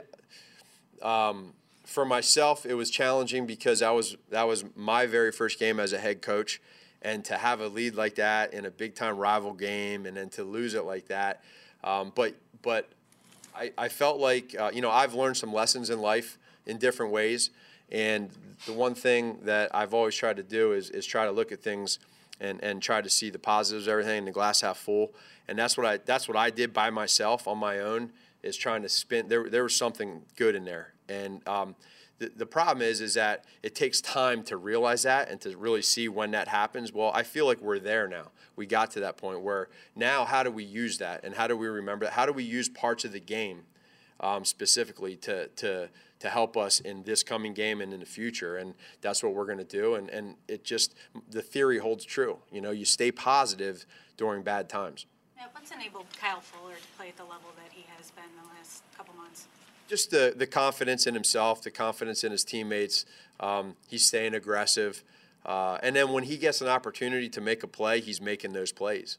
Um, 1.02 1.54
for 1.86 2.06
myself, 2.06 2.66
it 2.66 2.76
was 2.76 2.90
challenging 2.90 3.46
because 3.46 3.80
that 3.80 3.90
was 3.92 4.16
that 4.30 4.44
was 4.48 4.64
my 4.76 5.06
very 5.08 5.32
first 5.32 5.60
game 5.60 5.80
as 5.80 5.94
a 5.94 5.98
head 5.98 6.22
coach, 6.22 6.62
and 7.02 7.26
to 7.26 7.38
have 7.38 7.62
a 7.62 7.68
lead 7.68 7.96
like 7.96 8.16
that 8.16 8.54
in 8.54 8.66
a 8.66 8.72
big 8.72 8.96
time 8.96 9.18
rival 9.18 9.54
game, 9.54 10.06
and 10.06 10.16
then 10.16 10.30
to 10.30 10.44
lose 10.44 10.74
it 10.74 10.86
like 10.86 11.08
that. 11.08 11.44
Um, 11.84 12.12
but 12.14 12.36
but 12.62 12.90
I, 13.56 13.72
I 13.78 13.90
felt 13.90 14.20
like 14.20 14.56
uh, 14.58 14.72
you 14.74 14.82
know 14.82 14.92
I've 14.92 15.14
learned 15.14 15.38
some 15.38 15.54
lessons 15.54 15.90
in 15.90 16.00
life 16.00 16.38
in 16.66 16.78
different 16.78 17.12
ways, 17.12 17.50
and 17.92 18.30
the 18.66 18.74
one 18.74 18.94
thing 18.94 19.40
that 19.44 19.74
I've 19.74 19.94
always 19.94 20.16
tried 20.16 20.38
to 20.38 20.44
do 20.44 20.74
is 20.74 20.90
is 20.90 21.06
try 21.06 21.26
to 21.26 21.32
look 21.32 21.52
at 21.52 21.62
things 21.62 22.00
and, 22.40 22.64
and 22.64 22.82
try 22.82 23.02
to 23.02 23.10
see 23.10 23.30
the 23.30 23.40
positives, 23.40 23.88
everything, 23.88 24.20
in 24.20 24.26
the 24.26 24.32
glass 24.32 24.62
half 24.62 24.78
full, 24.78 25.12
and 25.48 25.58
that's 25.58 25.78
what 25.78 25.86
I 25.86 25.98
that's 25.98 26.28
what 26.28 26.38
I 26.38 26.50
did 26.50 26.74
by 26.74 26.90
myself 26.90 27.48
on 27.48 27.58
my 27.58 27.80
own 27.80 28.12
is 28.44 28.58
trying 28.58 28.82
to 28.82 28.90
spin. 28.90 29.28
There 29.28 29.50
there 29.50 29.64
was 29.64 29.76
something 29.76 30.24
good 30.36 30.56
in 30.56 30.66
there, 30.66 30.94
and 31.10 31.48
um, 31.48 31.76
the 32.22 32.32
the 32.36 32.46
problem 32.46 32.84
is 32.84 33.02
is 33.02 33.16
that 33.16 33.46
it 33.64 33.74
takes 33.74 34.00
time 34.00 34.44
to 34.44 34.56
realize 34.56 35.04
that 35.04 35.30
and 35.30 35.42
to 35.42 35.58
really 35.58 35.82
see 35.82 36.08
when 36.08 36.32
that 36.32 36.48
happens. 36.48 36.94
Well, 36.94 37.12
I 37.14 37.24
feel 37.24 37.48
like 37.48 37.60
we're 37.60 37.80
there 37.80 38.08
now. 38.08 38.32
We 38.56 38.68
got 38.68 38.92
to 38.92 39.00
that 39.00 39.18
point 39.18 39.42
where 39.42 39.70
now 39.96 40.26
how 40.26 40.44
do 40.44 40.52
we 40.52 40.64
use 40.64 41.00
that 41.00 41.24
and 41.24 41.34
how 41.34 41.48
do 41.48 41.58
we 41.58 41.68
remember 41.68 42.06
that? 42.06 42.14
How 42.14 42.28
do 42.28 42.32
we 42.32 42.44
use 42.44 42.70
parts 42.70 43.04
of 43.06 43.12
the 43.12 43.20
game 43.20 43.64
um, 44.20 44.46
specifically 44.46 45.16
to 45.18 45.48
to 45.48 45.90
to 46.20 46.30
help 46.30 46.56
us 46.56 46.80
in 46.80 47.02
this 47.04 47.24
coming 47.24 47.56
game 47.56 47.82
and 47.82 47.92
in 47.92 48.00
the 48.00 48.06
future. 48.06 48.58
And 48.58 48.76
that's 49.02 49.24
what 49.24 49.34
we're 49.34 49.48
going 49.48 49.58
to 49.58 49.64
do. 49.64 49.96
And 49.96 50.08
and 50.10 50.36
it 50.48 50.64
just 50.64 50.94
the 51.30 51.42
theory 51.42 51.80
holds 51.80 52.06
true. 52.06 52.38
You 52.52 52.62
know, 52.62 52.72
you 52.72 52.86
stay 52.86 53.12
positive 53.12 53.86
during 54.16 54.44
bad 54.44 54.70
times. 54.70 55.08
What's 55.54 55.72
enabled 55.72 56.06
Kyle 56.20 56.40
Fuller 56.40 56.76
to 56.76 56.88
play 56.98 57.10
at 57.10 57.18
the 57.18 57.24
level 57.24 57.50
that 57.58 57.72
he 57.72 57.86
has 57.98 58.12
been 58.12 58.30
the 58.40 58.48
last 58.56 58.84
couple 58.96 59.16
months? 59.16 59.48
Just 59.92 60.10
the 60.10 60.34
the 60.34 60.48
confidence 60.48 61.06
in 61.06 61.14
himself, 61.14 61.62
the 61.62 61.70
confidence 61.70 62.24
in 62.24 62.32
his 62.32 62.46
teammates. 62.46 63.06
Um, 63.42 63.76
he's 63.90 64.06
staying 64.06 64.34
aggressive. 64.34 65.04
Uh, 65.46 65.80
and 65.84 65.94
then 65.94 66.14
when 66.14 66.24
he 66.24 66.38
gets 66.38 66.62
an 66.62 66.70
opportunity 66.70 67.28
to 67.28 67.42
make 67.42 67.62
a 67.62 67.68
play, 67.68 68.00
he's 68.00 68.22
making 68.22 68.54
those 68.54 68.72
plays. 68.72 69.18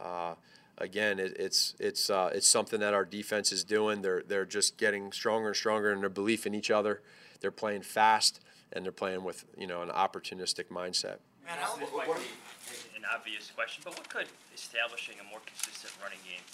Uh, 0.00 0.36
again, 0.78 1.18
it, 1.18 1.36
it's 1.38 1.74
it's 1.78 2.08
uh, 2.08 2.30
it's 2.32 2.48
something 2.48 2.80
that 2.80 2.94
our 2.94 3.04
defense 3.04 3.52
is 3.52 3.62
doing. 3.62 4.00
They're 4.00 4.22
they're 4.26 4.46
just 4.46 4.78
getting 4.78 5.12
stronger 5.12 5.48
and 5.48 5.56
stronger 5.56 5.92
in 5.92 6.00
their 6.00 6.08
belief 6.08 6.46
in 6.46 6.54
each 6.54 6.70
other. 6.70 7.02
They're 7.42 7.50
playing 7.50 7.82
fast 7.82 8.40
and 8.72 8.86
they're 8.86 8.92
playing 8.92 9.22
with 9.22 9.44
you 9.58 9.66
know 9.66 9.82
an 9.82 9.90
opportunistic 9.90 10.68
mindset. 10.68 11.18
Man, 11.44 11.58
an 13.00 13.08
obvious 13.14 13.50
question, 13.50 13.82
but 13.84 13.96
what 13.96 14.08
could 14.08 14.26
establishing 14.54 15.16
a 15.20 15.24
more 15.30 15.40
consistent 15.46 15.92
running 16.02 16.20
game 16.28 16.44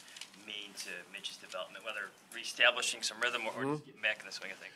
mean 0.47 0.71
to 0.79 0.91
Mitch's 1.13 1.37
development? 1.37 1.85
Whether 1.85 2.15
reestablishing 2.35 3.03
some 3.03 3.19
rhythm 3.21 3.43
or, 3.43 3.65
just 3.65 3.87
getting 3.87 4.03
back 4.03 4.21
in 4.21 4.27
the 4.27 4.33
swing 4.33 4.53
of 4.53 4.59
things. 4.59 4.73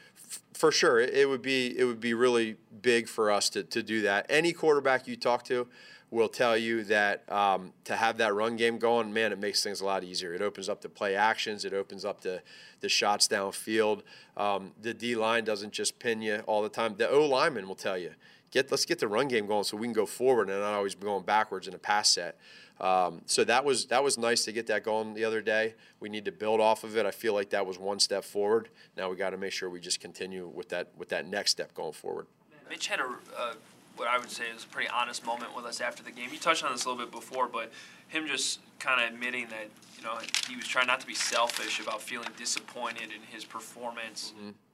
For 0.53 0.73
sure, 0.73 0.99
it, 0.99 1.15
it 1.15 1.29
would 1.29 1.43
be 1.43 1.79
it 1.79 1.85
would 1.85 2.01
be 2.01 2.15
really 2.15 2.57
big 2.83 3.09
for 3.09 3.31
us 3.31 3.49
to, 3.51 3.63
to 3.63 3.83
do 3.83 4.03
that. 4.03 4.27
Any 4.29 4.53
quarterback 4.53 5.07
you 5.07 5.17
talk 5.17 5.45
to 5.45 5.69
will 6.11 6.29
tell 6.29 6.57
you 6.57 6.83
that 6.85 7.31
um, 7.31 7.73
to 7.85 7.95
have 7.95 8.19
that 8.19 8.35
run 8.35 8.57
game 8.57 8.79
going, 8.79 9.13
man, 9.13 9.33
it 9.33 9.39
makes 9.39 9.63
things 9.63 9.81
a 9.81 9.85
lot 9.85 10.03
easier. 10.03 10.35
It 10.35 10.43
opens 10.43 10.69
up 10.69 10.81
the 10.81 10.89
play 10.89 11.15
actions. 11.15 11.65
It 11.65 11.73
opens 11.73 12.05
up 12.05 12.21
the 12.21 12.43
the 12.81 12.89
shots 12.89 13.29
downfield. 13.29 14.03
Um, 14.37 14.73
the 14.81 14.93
D 14.93 15.15
line 15.15 15.45
doesn't 15.45 15.73
just 15.73 15.99
pin 15.99 16.21
you 16.21 16.43
all 16.47 16.63
the 16.63 16.69
time. 16.69 16.97
The 16.97 17.09
O 17.09 17.25
lineman 17.27 17.69
will 17.69 17.77
tell 17.77 17.97
you, 17.97 18.13
get 18.51 18.71
let's 18.71 18.85
get 18.85 18.99
the 18.99 19.09
run 19.09 19.29
game 19.29 19.47
going 19.47 19.65
so 19.65 19.77
we 19.77 19.87
can 19.87 19.93
go 19.93 20.07
forward 20.07 20.49
and 20.49 20.61
not 20.61 20.75
always 20.75 20.95
be 20.95 21.05
going 21.05 21.25
backwards 21.25 21.69
in 21.69 21.75
a 21.75 21.79
pass 21.79 22.11
set. 22.11 22.39
Um, 22.81 23.21
so 23.27 23.45
that 23.45 23.65
was 23.65 23.87
that 23.87 24.03
was 24.03 24.17
nice 24.17 24.45
to 24.47 24.53
get 24.53 24.67
that 24.69 24.85
going 24.85 25.15
the 25.15 25.25
other 25.25 25.43
day. 25.43 25.75
We 26.01 26.09
need 26.09 26.25
to 26.25 26.33
build 26.33 26.61
off 26.61 26.83
of 26.83 26.97
it. 26.97 27.05
I 27.05 27.11
feel 27.11 27.35
like 27.35 27.51
that 27.51 27.67
was 27.67 27.79
one 27.79 28.01
step 28.01 28.25
forward. 28.25 28.71
Now 28.97 29.11
we 29.11 29.17
got 29.17 29.31
to 29.31 29.37
make 29.37 29.53
sure 29.53 29.69
we 29.69 29.81
just 29.81 30.01
continue 30.01 30.49
with 30.49 30.71
that 30.71 30.89
with 30.97 31.11
that 31.11 31.27
next 31.27 31.51
step 31.51 31.75
going 31.75 31.93
forward. 31.93 32.27
Mitch 32.71 32.87
had 32.87 33.01
a, 33.01 33.05
uh, 33.37 33.55
what 33.97 34.09
I 34.09 34.17
would 34.17 34.31
say 34.31 34.45
is 34.57 34.65
a 34.65 34.69
pretty 34.69 34.89
honest 34.89 35.27
moment 35.27 35.55
with 35.55 35.65
us 35.65 35.81
after 35.81 36.03
the 36.03 36.11
game. 36.11 36.31
You 36.33 36.39
touched 36.39 36.65
on 36.65 36.73
this 36.73 36.85
a 36.85 36.89
little 36.89 37.05
bit 37.05 37.13
before, 37.13 37.49
but 37.49 37.73
him 38.09 38.27
just 38.27 38.61
kind 38.79 39.03
of 39.03 39.13
admitting 39.13 39.49
that 39.49 39.69
you 39.99 40.05
know 40.05 40.19
he 40.49 40.57
was 40.57 40.67
trying 40.67 40.87
not 40.87 41.01
to 41.01 41.07
be 41.07 41.15
selfish 41.15 41.81
about 41.81 42.01
feeling 42.01 42.31
disappointed 42.39 43.11
in 43.13 43.21
his 43.31 43.45
performance 43.45 44.33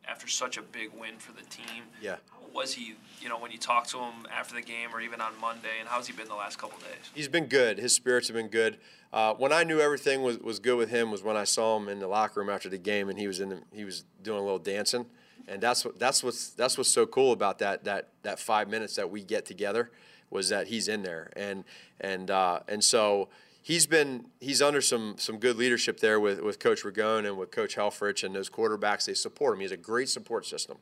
after 0.09 0.28
such 0.28 0.56
a 0.56 0.62
big 0.62 0.90
win 0.99 1.16
for 1.18 1.33
the 1.33 1.42
team. 1.49 1.83
Yeah. 2.00 2.16
Was 2.55 2.75
he? 2.75 2.95
You 3.21 3.29
know, 3.29 3.38
when 3.38 3.50
you 3.50 3.59
talked 3.59 3.91
to 3.91 3.99
him 3.99 4.26
after 4.33 4.55
the 4.55 4.62
game 4.62 4.91
or 4.95 5.00
even 5.00 5.21
on 5.21 5.33
Monday, 5.41 5.81
and 5.81 5.88
how's 5.88 6.07
he 6.07 6.12
been 6.12 6.29
the 6.29 6.35
last 6.35 6.59
couple 6.59 6.79
days? 6.79 7.11
He's 7.15 7.29
been 7.29 7.47
good. 7.47 7.79
His 7.79 7.95
spirits 7.95 8.29
have 8.29 8.37
been 8.37 8.49
good. 8.49 8.79
Uh, 9.12 9.35
when 9.35 9.53
I 9.53 9.65
knew 9.65 9.81
everything 9.81 10.23
was, 10.23 10.38
was 10.38 10.59
good 10.59 10.76
with 10.76 10.91
him 10.91 11.11
was 11.11 11.23
when 11.23 11.37
I 11.37 11.45
saw 11.45 11.76
him 11.76 11.88
in 11.88 11.99
the 11.99 12.09
locker 12.09 12.41
room 12.41 12.50
after 12.50 12.69
the 12.69 12.79
game 12.79 13.09
and 13.09 13.19
he 13.19 13.26
was 13.26 13.41
in 13.41 13.49
the, 13.49 13.62
he 13.73 13.85
was 13.85 14.05
doing 14.23 14.38
a 14.38 14.43
little 14.43 14.59
dancing, 14.59 15.07
and 15.49 15.61
that's 15.62 15.85
what 15.85 15.99
that's 15.99 16.23
what's 16.23 16.50
that's 16.50 16.76
what's 16.76 16.91
so 16.91 17.07
cool 17.07 17.33
about 17.33 17.59
that 17.59 17.85
that 17.85 18.11
that 18.23 18.38
five 18.38 18.69
minutes 18.69 18.97
that 18.97 19.11
we 19.11 19.23
get 19.23 19.47
together 19.47 19.91
was 20.31 20.49
that 20.49 20.67
he's 20.67 20.88
in 20.88 21.03
there 21.03 21.33
and 21.37 21.65
and 22.00 22.31
uh, 22.31 22.61
and 22.69 22.83
so 22.83 23.29
he's 23.62 23.87
been 23.87 24.26
he's 24.41 24.61
under 24.61 24.81
some 24.81 25.15
some 25.19 25.38
good 25.38 25.57
leadership 25.57 26.00
there 26.00 26.21
with 26.21 26.41
with 26.41 26.59
Coach 26.59 26.83
Ragone 26.85 27.26
and 27.26 27.37
with 27.37 27.50
Coach 27.50 27.76
Helfrich 27.76 28.23
and 28.23 28.35
those 28.35 28.50
quarterbacks. 28.50 29.07
They 29.07 29.15
support 29.15 29.55
him. 29.55 29.61
He 29.61 29.65
has 29.65 29.73
a 29.73 29.76
great 29.76 30.09
support 30.09 30.47
system 30.47 30.79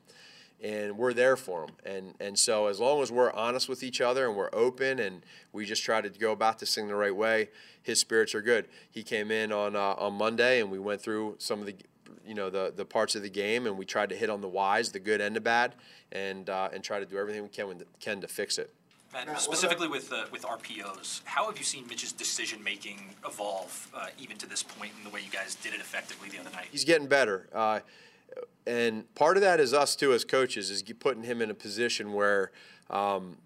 and 0.63 0.97
we're 0.97 1.13
there 1.13 1.37
for 1.37 1.67
them. 1.67 1.77
And 1.85 2.15
and 2.21 2.39
so 2.39 2.67
as 2.67 2.81
long 2.81 3.03
as 3.03 3.13
we're 3.13 3.33
honest 3.33 3.69
with 3.69 3.83
each 3.83 4.01
other 4.01 4.27
and 4.27 4.37
we're 4.37 4.51
open 4.53 4.99
and 4.99 5.23
we 5.53 5.65
just 5.65 5.83
try 5.83 6.01
to 6.01 6.09
go 6.09 6.33
about 6.33 6.59
this 6.59 6.75
thing 6.75 6.89
the 6.89 6.95
right 6.95 7.15
way, 7.15 7.51
his 7.83 8.01
spirits 8.01 8.35
are 8.35 8.43
good. 8.43 8.67
He 8.91 9.03
came 9.03 9.31
in 9.31 9.53
on 9.53 9.77
uh, 9.77 9.95
on 9.95 10.15
Monday 10.15 10.61
and 10.61 10.71
we 10.71 10.79
went 10.79 11.01
through 11.01 11.37
some 11.39 11.61
of 11.61 11.67
the 11.67 11.77
you 12.27 12.35
know 12.35 12.51
the 12.51 12.73
the 12.75 12.85
parts 12.85 13.15
of 13.15 13.23
the 13.23 13.31
game 13.31 13.67
and 13.67 13.77
we 13.77 13.85
tried 13.85 14.09
to 14.09 14.17
hit 14.17 14.31
on 14.31 14.41
the 14.41 14.49
whys, 14.49 14.93
the 14.93 15.01
good 15.01 15.21
and 15.21 15.37
the 15.37 15.41
bad, 15.41 15.75
and 16.13 16.49
uh, 16.49 16.69
and 16.73 16.83
try 16.83 16.99
to 16.99 17.07
do 17.07 17.19
everything 17.19 17.43
we 17.43 17.49
can 17.49 17.83
can 18.01 18.21
to 18.21 18.29
fix 18.29 18.59
it. 18.59 18.73
Matt, 19.13 19.41
specifically 19.41 19.87
with 19.87 20.13
uh, 20.13 20.25
with 20.33 20.43
RPOs, 20.43 21.21
how 21.25 21.47
have 21.47 21.57
you 21.57 21.65
seen 21.65 21.87
Mitch's 21.87 22.13
decision 22.13 22.63
making 22.65 23.15
evolve 23.25 23.89
uh, 23.95 24.07
even 24.19 24.37
to 24.39 24.47
this 24.47 24.63
point 24.63 24.93
in 24.99 25.05
the 25.05 25.11
way 25.11 25.21
you 25.21 25.31
guys 25.31 25.55
did 25.55 25.73
it 25.73 25.81
effectively 25.81 26.29
the 26.29 26.41
other 26.41 26.51
night? 26.51 26.67
He's 26.73 26.85
getting 26.85 27.07
better. 27.07 27.49
Uh, 27.53 27.81
and 28.67 29.13
part 29.15 29.37
of 29.37 29.43
that 29.43 29.61
is 29.61 29.75
us 29.75 29.95
too 29.95 30.13
as 30.13 30.25
coaches 30.25 30.71
is 30.71 30.83
putting 30.99 31.23
him 31.23 31.43
in 31.43 31.51
a 31.51 31.55
position 31.55 32.13
where 32.13 32.51
um, 32.91 33.37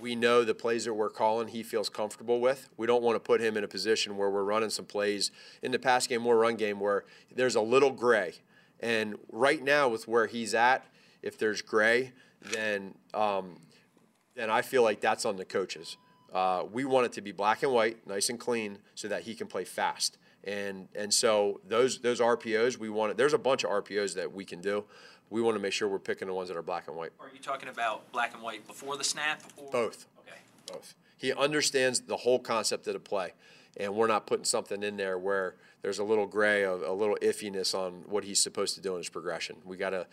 we 0.00 0.14
know 0.14 0.44
the 0.44 0.54
plays 0.54 0.84
that 0.84 0.94
we're 0.94 1.10
calling 1.10 1.48
he 1.48 1.62
feels 1.62 1.88
comfortable 1.88 2.40
with. 2.40 2.68
We 2.76 2.86
don't 2.86 3.02
want 3.02 3.16
to 3.16 3.20
put 3.20 3.40
him 3.40 3.56
in 3.56 3.64
a 3.64 3.68
position 3.68 4.16
where 4.16 4.30
we're 4.30 4.44
running 4.44 4.70
some 4.70 4.84
plays 4.84 5.30
in 5.62 5.72
the 5.72 5.78
pass 5.78 6.06
game 6.06 6.26
or 6.26 6.36
run 6.36 6.56
game 6.56 6.80
where 6.80 7.04
there's 7.34 7.56
a 7.56 7.60
little 7.60 7.90
gray. 7.90 8.34
And 8.80 9.16
right 9.32 9.62
now 9.62 9.88
with 9.88 10.06
where 10.06 10.26
he's 10.26 10.54
at, 10.54 10.84
if 11.22 11.38
there's 11.38 11.62
gray, 11.62 12.12
then 12.40 12.94
um, 13.14 13.56
then 14.36 14.50
I 14.50 14.62
feel 14.62 14.84
like 14.84 15.00
that's 15.00 15.24
on 15.24 15.36
the 15.36 15.44
coaches. 15.44 15.96
Uh, 16.32 16.62
we 16.70 16.84
want 16.84 17.06
it 17.06 17.12
to 17.12 17.20
be 17.20 17.32
black 17.32 17.62
and 17.64 17.72
white, 17.72 18.06
nice 18.06 18.28
and 18.28 18.38
clean, 18.38 18.78
so 18.94 19.08
that 19.08 19.22
he 19.22 19.34
can 19.34 19.48
play 19.48 19.64
fast. 19.64 20.18
And 20.44 20.88
and 20.94 21.12
so 21.12 21.60
those 21.66 21.98
those 21.98 22.20
RPOs 22.20 22.78
we 22.78 22.88
want. 22.88 23.16
There's 23.16 23.34
a 23.34 23.38
bunch 23.38 23.64
of 23.64 23.70
RPOs 23.70 24.14
that 24.14 24.32
we 24.32 24.44
can 24.44 24.60
do. 24.60 24.84
We 25.30 25.42
want 25.42 25.56
to 25.56 25.60
make 25.60 25.72
sure 25.72 25.88
we're 25.88 25.98
picking 25.98 26.28
the 26.28 26.34
ones 26.34 26.48
that 26.48 26.56
are 26.56 26.62
black 26.62 26.88
and 26.88 26.96
white. 26.96 27.10
Are 27.20 27.28
you 27.32 27.40
talking 27.40 27.68
about 27.68 28.10
black 28.12 28.32
and 28.34 28.42
white 28.42 28.66
before 28.66 28.96
the 28.96 29.04
snap? 29.04 29.42
Or? 29.56 29.70
Both. 29.70 30.06
Okay. 30.20 30.38
Both. 30.72 30.94
He 31.18 31.32
understands 31.32 32.00
the 32.00 32.16
whole 32.16 32.38
concept 32.38 32.86
of 32.86 32.94
the 32.94 33.00
play, 33.00 33.34
and 33.76 33.94
we're 33.94 34.06
not 34.06 34.26
putting 34.26 34.44
something 34.44 34.82
in 34.82 34.96
there 34.96 35.18
where 35.18 35.56
there's 35.82 35.98
a 35.98 36.04
little 36.04 36.26
gray, 36.26 36.62
a, 36.62 36.72
a 36.72 36.94
little 36.94 37.18
iffiness 37.20 37.74
on 37.74 38.04
what 38.06 38.24
he's 38.24 38.40
supposed 38.40 38.74
to 38.76 38.80
do 38.80 38.92
in 38.92 38.98
his 38.98 39.08
progression. 39.08 39.56
We 39.64 39.76
got 39.76 39.90
to, 39.90 40.06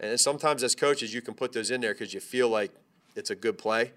and 0.00 0.18
sometimes 0.18 0.62
as 0.62 0.74
coaches, 0.74 1.14
you 1.14 1.22
can 1.22 1.34
put 1.34 1.52
those 1.52 1.70
in 1.70 1.80
there 1.80 1.94
because 1.94 2.12
you 2.12 2.20
feel 2.20 2.48
like 2.48 2.72
it's 3.14 3.30
a 3.30 3.34
good 3.34 3.56
play, 3.56 3.92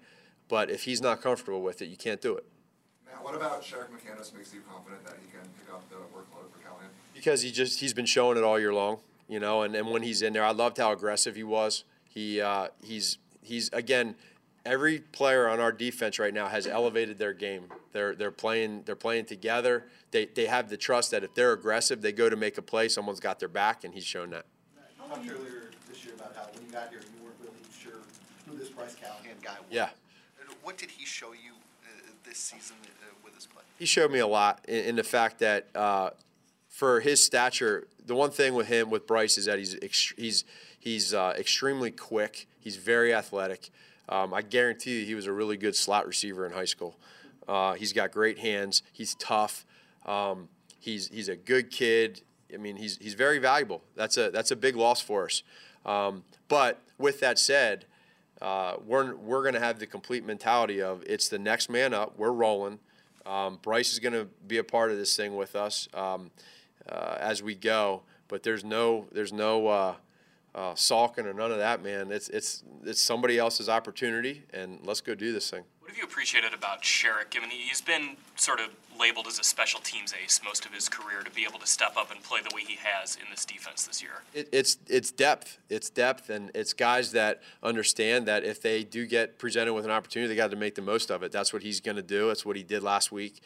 but 0.48 0.70
if 0.70 0.84
he's 0.84 1.00
not 1.00 1.20
comfortable 1.20 1.62
with 1.62 1.82
it, 1.82 1.86
you 1.86 1.96
can't 1.96 2.20
do 2.20 2.36
it. 2.36 2.44
Matt, 3.22 3.24
what 3.24 3.34
about 3.34 3.62
Sherrick 3.62 3.88
McManis 3.90 4.34
makes 4.34 4.52
you 4.52 4.60
confident 4.68 5.04
that 5.04 5.14
he 5.20 5.30
can 5.30 5.48
pick 5.58 5.72
up 5.72 5.88
the 5.88 5.96
workload 5.96 6.50
for 6.52 6.58
Callahan? 6.64 6.88
because 7.14 7.42
he 7.42 7.52
just 7.52 7.80
he's 7.80 7.94
been 7.94 8.06
showing 8.06 8.36
it 8.36 8.44
all 8.44 8.58
year 8.58 8.74
long, 8.74 8.98
you 9.28 9.38
know. 9.38 9.62
And, 9.62 9.74
and 9.74 9.90
when 9.90 10.02
he's 10.02 10.22
in 10.22 10.32
there, 10.32 10.44
I 10.44 10.50
loved 10.50 10.78
how 10.78 10.92
aggressive 10.92 11.36
he 11.36 11.44
was. 11.44 11.84
He 12.08 12.40
uh, 12.40 12.68
he's 12.82 13.18
he's 13.42 13.68
again, 13.72 14.16
every 14.64 14.98
player 14.98 15.48
on 15.48 15.60
our 15.60 15.72
defense 15.72 16.18
right 16.18 16.34
now 16.34 16.48
has 16.48 16.66
elevated 16.66 17.18
their 17.18 17.32
game. 17.32 17.64
They're 17.92 18.14
they're 18.14 18.30
playing 18.30 18.82
they're 18.84 18.96
playing 18.96 19.26
together. 19.26 19.84
They 20.10 20.26
they 20.26 20.46
have 20.46 20.68
the 20.68 20.76
trust 20.76 21.10
that 21.12 21.22
if 21.22 21.34
they're 21.34 21.52
aggressive, 21.52 22.02
they 22.02 22.12
go 22.12 22.28
to 22.28 22.36
make 22.36 22.58
a 22.58 22.62
play. 22.62 22.88
Someone's 22.88 23.20
got 23.20 23.38
their 23.38 23.48
back, 23.48 23.84
and 23.84 23.94
he's 23.94 24.04
shown 24.04 24.30
that. 24.30 24.46
You 24.74 25.08
talked 25.08 25.28
earlier 25.30 25.70
this 25.88 26.04
year 26.04 26.14
about 26.14 26.34
how 26.34 26.48
when 26.54 26.66
you 26.66 26.72
got 26.72 26.90
here, 26.90 27.00
you 27.00 27.24
weren't 27.24 27.36
really 27.40 27.54
sure 27.78 28.00
who 28.48 28.56
this 28.58 28.70
Bryce 28.70 28.94
Callahan 28.94 29.36
guy 29.42 29.54
was. 29.60 29.70
Yeah. 29.70 29.90
What 30.62 30.78
did 30.78 30.92
he 30.92 31.04
show 31.04 31.32
you 31.32 31.54
this 32.24 32.38
season 32.38 32.76
uh, 32.84 33.06
with 33.24 33.34
his 33.34 33.46
play? 33.46 33.62
he 33.78 33.86
showed 33.86 34.10
me 34.10 34.20
a 34.20 34.26
lot 34.26 34.64
in, 34.68 34.84
in 34.84 34.96
the 34.96 35.04
fact 35.04 35.38
that 35.40 35.66
uh, 35.74 36.10
for 36.68 37.00
his 37.00 37.24
stature, 37.24 37.86
the 38.06 38.14
one 38.14 38.30
thing 38.30 38.54
with 38.54 38.68
him 38.68 38.90
with 38.90 39.06
Bryce 39.06 39.36
is 39.38 39.46
that 39.46 39.58
he's 39.58 39.76
he's 40.16 40.44
he's 40.78 41.14
uh, 41.14 41.34
extremely 41.38 41.90
quick. 41.90 42.46
He's 42.58 42.76
very 42.76 43.12
athletic. 43.12 43.70
Um, 44.08 44.34
I 44.34 44.42
guarantee 44.42 45.00
you, 45.00 45.06
he 45.06 45.14
was 45.14 45.26
a 45.26 45.32
really 45.32 45.56
good 45.56 45.76
slot 45.76 46.06
receiver 46.06 46.46
in 46.46 46.52
high 46.52 46.64
school. 46.64 46.96
Uh, 47.46 47.74
he's 47.74 47.92
got 47.92 48.12
great 48.12 48.38
hands. 48.38 48.82
He's 48.92 49.14
tough. 49.16 49.64
Um, 50.06 50.48
he's 50.78 51.08
he's 51.08 51.28
a 51.28 51.36
good 51.36 51.70
kid. 51.70 52.22
I 52.52 52.58
mean, 52.58 52.76
he's 52.76 52.98
he's 52.98 53.14
very 53.14 53.38
valuable. 53.38 53.82
That's 53.96 54.16
a 54.16 54.30
that's 54.30 54.50
a 54.50 54.56
big 54.56 54.76
loss 54.76 55.00
for 55.00 55.24
us. 55.24 55.42
Um, 55.84 56.24
but 56.48 56.80
with 56.98 57.20
that 57.20 57.38
said, 57.38 57.86
uh, 58.42 58.74
we're 58.84 59.14
we're 59.14 59.42
going 59.42 59.54
to 59.54 59.60
have 59.60 59.78
the 59.78 59.86
complete 59.86 60.26
mentality 60.26 60.82
of 60.82 61.04
it's 61.06 61.28
the 61.28 61.38
next 61.38 61.70
man 61.70 61.94
up. 61.94 62.18
We're 62.18 62.32
rolling. 62.32 62.80
Um, 63.24 63.60
Bryce 63.62 63.92
is 63.92 64.00
going 64.00 64.14
to 64.14 64.26
be 64.48 64.58
a 64.58 64.64
part 64.64 64.90
of 64.90 64.98
this 64.98 65.16
thing 65.16 65.36
with 65.36 65.54
us 65.54 65.88
um, 65.94 66.32
uh, 66.88 67.16
as 67.20 67.40
we 67.40 67.54
go. 67.54 68.02
But 68.26 68.42
there's 68.42 68.64
no 68.64 69.06
there's 69.12 69.32
no 69.32 69.68
uh, 69.68 69.94
uh, 70.56 70.74
sulking 70.74 71.24
or 71.24 71.32
none 71.32 71.52
of 71.52 71.58
that, 71.58 71.84
man. 71.84 72.10
It's 72.10 72.28
it's 72.30 72.64
it's 72.82 73.00
somebody 73.00 73.38
else's 73.38 73.68
opportunity, 73.68 74.42
and 74.52 74.80
let's 74.82 75.00
go 75.00 75.14
do 75.14 75.32
this 75.32 75.48
thing. 75.48 75.62
What 75.92 75.98
have 75.98 76.08
you 76.08 76.10
appreciated 76.10 76.54
about 76.54 76.80
Sherrick, 76.80 77.28
given 77.28 77.50
he's 77.50 77.82
been 77.82 78.16
sort 78.34 78.60
of 78.60 78.68
labeled 78.98 79.26
as 79.26 79.38
a 79.38 79.44
special 79.44 79.78
teams 79.78 80.14
ace 80.14 80.40
most 80.42 80.64
of 80.64 80.72
his 80.72 80.88
career, 80.88 81.22
to 81.22 81.30
be 81.30 81.44
able 81.46 81.58
to 81.58 81.66
step 81.66 81.98
up 81.98 82.10
and 82.10 82.22
play 82.22 82.40
the 82.40 82.48
way 82.54 82.62
he 82.66 82.78
has 82.82 83.16
in 83.16 83.24
this 83.30 83.44
defense 83.44 83.86
this 83.86 84.02
year? 84.02 84.22
It, 84.32 84.48
it's 84.52 84.78
it's 84.88 85.10
depth. 85.10 85.58
It's 85.68 85.90
depth, 85.90 86.30
and 86.30 86.50
it's 86.54 86.72
guys 86.72 87.12
that 87.12 87.42
understand 87.62 88.24
that 88.24 88.42
if 88.42 88.62
they 88.62 88.84
do 88.84 89.04
get 89.04 89.38
presented 89.38 89.74
with 89.74 89.84
an 89.84 89.90
opportunity, 89.90 90.28
they 90.28 90.34
got 90.34 90.50
to 90.52 90.56
make 90.56 90.76
the 90.76 90.80
most 90.80 91.10
of 91.10 91.22
it. 91.22 91.30
That's 91.30 91.52
what 91.52 91.62
he's 91.62 91.78
going 91.82 91.96
to 91.96 92.02
do. 92.02 92.28
That's 92.28 92.46
what 92.46 92.56
he 92.56 92.62
did 92.62 92.82
last 92.82 93.12
week. 93.12 93.42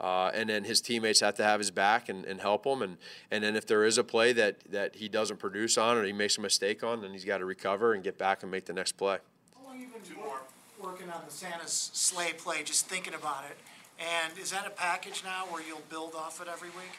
Uh, 0.00 0.30
and 0.32 0.48
then 0.48 0.64
his 0.64 0.80
teammates 0.80 1.20
have 1.20 1.34
to 1.34 1.44
have 1.44 1.60
his 1.60 1.70
back 1.70 2.08
and, 2.08 2.24
and 2.24 2.40
help 2.40 2.64
him. 2.64 2.80
And, 2.80 2.96
and 3.30 3.44
then 3.44 3.56
if 3.56 3.66
there 3.66 3.84
is 3.84 3.98
a 3.98 4.04
play 4.04 4.32
that, 4.32 4.60
that 4.70 4.96
he 4.96 5.10
doesn't 5.10 5.38
produce 5.38 5.76
on 5.76 5.98
or 5.98 6.04
he 6.04 6.14
makes 6.14 6.38
a 6.38 6.40
mistake 6.40 6.82
on, 6.82 7.02
then 7.02 7.10
he's 7.10 7.26
got 7.26 7.38
to 7.38 7.44
recover 7.44 7.92
and 7.92 8.02
get 8.02 8.16
back 8.16 8.42
and 8.42 8.50
make 8.50 8.64
the 8.64 8.72
next 8.72 8.92
play. 8.92 9.18
How 9.54 9.68
long 9.68 9.78
you 9.78 9.88
been 9.88 10.18
wor- 10.18 10.40
working 10.82 11.10
on 11.10 11.22
the 11.26 11.32
Santa's 11.32 11.90
sleigh 11.92 12.32
play, 12.32 12.62
just 12.62 12.86
thinking 12.86 13.14
about 13.14 13.44
it? 13.50 13.56
And 13.98 14.38
is 14.38 14.50
that 14.50 14.66
a 14.66 14.70
package 14.70 15.22
now 15.24 15.44
where 15.50 15.62
you'll 15.62 15.82
build 15.90 16.14
off 16.14 16.40
it 16.40 16.48
every 16.48 16.70
week? 16.70 16.98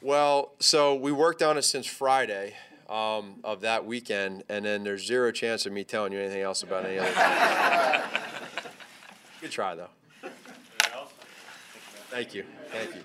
Well, 0.00 0.52
so 0.60 0.94
we 0.94 1.10
worked 1.10 1.42
on 1.42 1.58
it 1.58 1.62
since 1.62 1.86
Friday 1.86 2.54
um, 2.88 3.40
of 3.42 3.62
that 3.62 3.84
weekend, 3.84 4.44
and 4.48 4.64
then 4.64 4.84
there's 4.84 5.04
zero 5.04 5.32
chance 5.32 5.66
of 5.66 5.72
me 5.72 5.82
telling 5.82 6.12
you 6.12 6.20
anything 6.20 6.42
else 6.42 6.62
about 6.62 6.86
any 6.86 6.98
other. 6.98 8.04
Good 9.40 9.50
try, 9.50 9.74
though. 9.74 9.88
Thank 12.10 12.34
you. 12.34 12.44
Thank 12.70 12.94
you. 12.94 13.02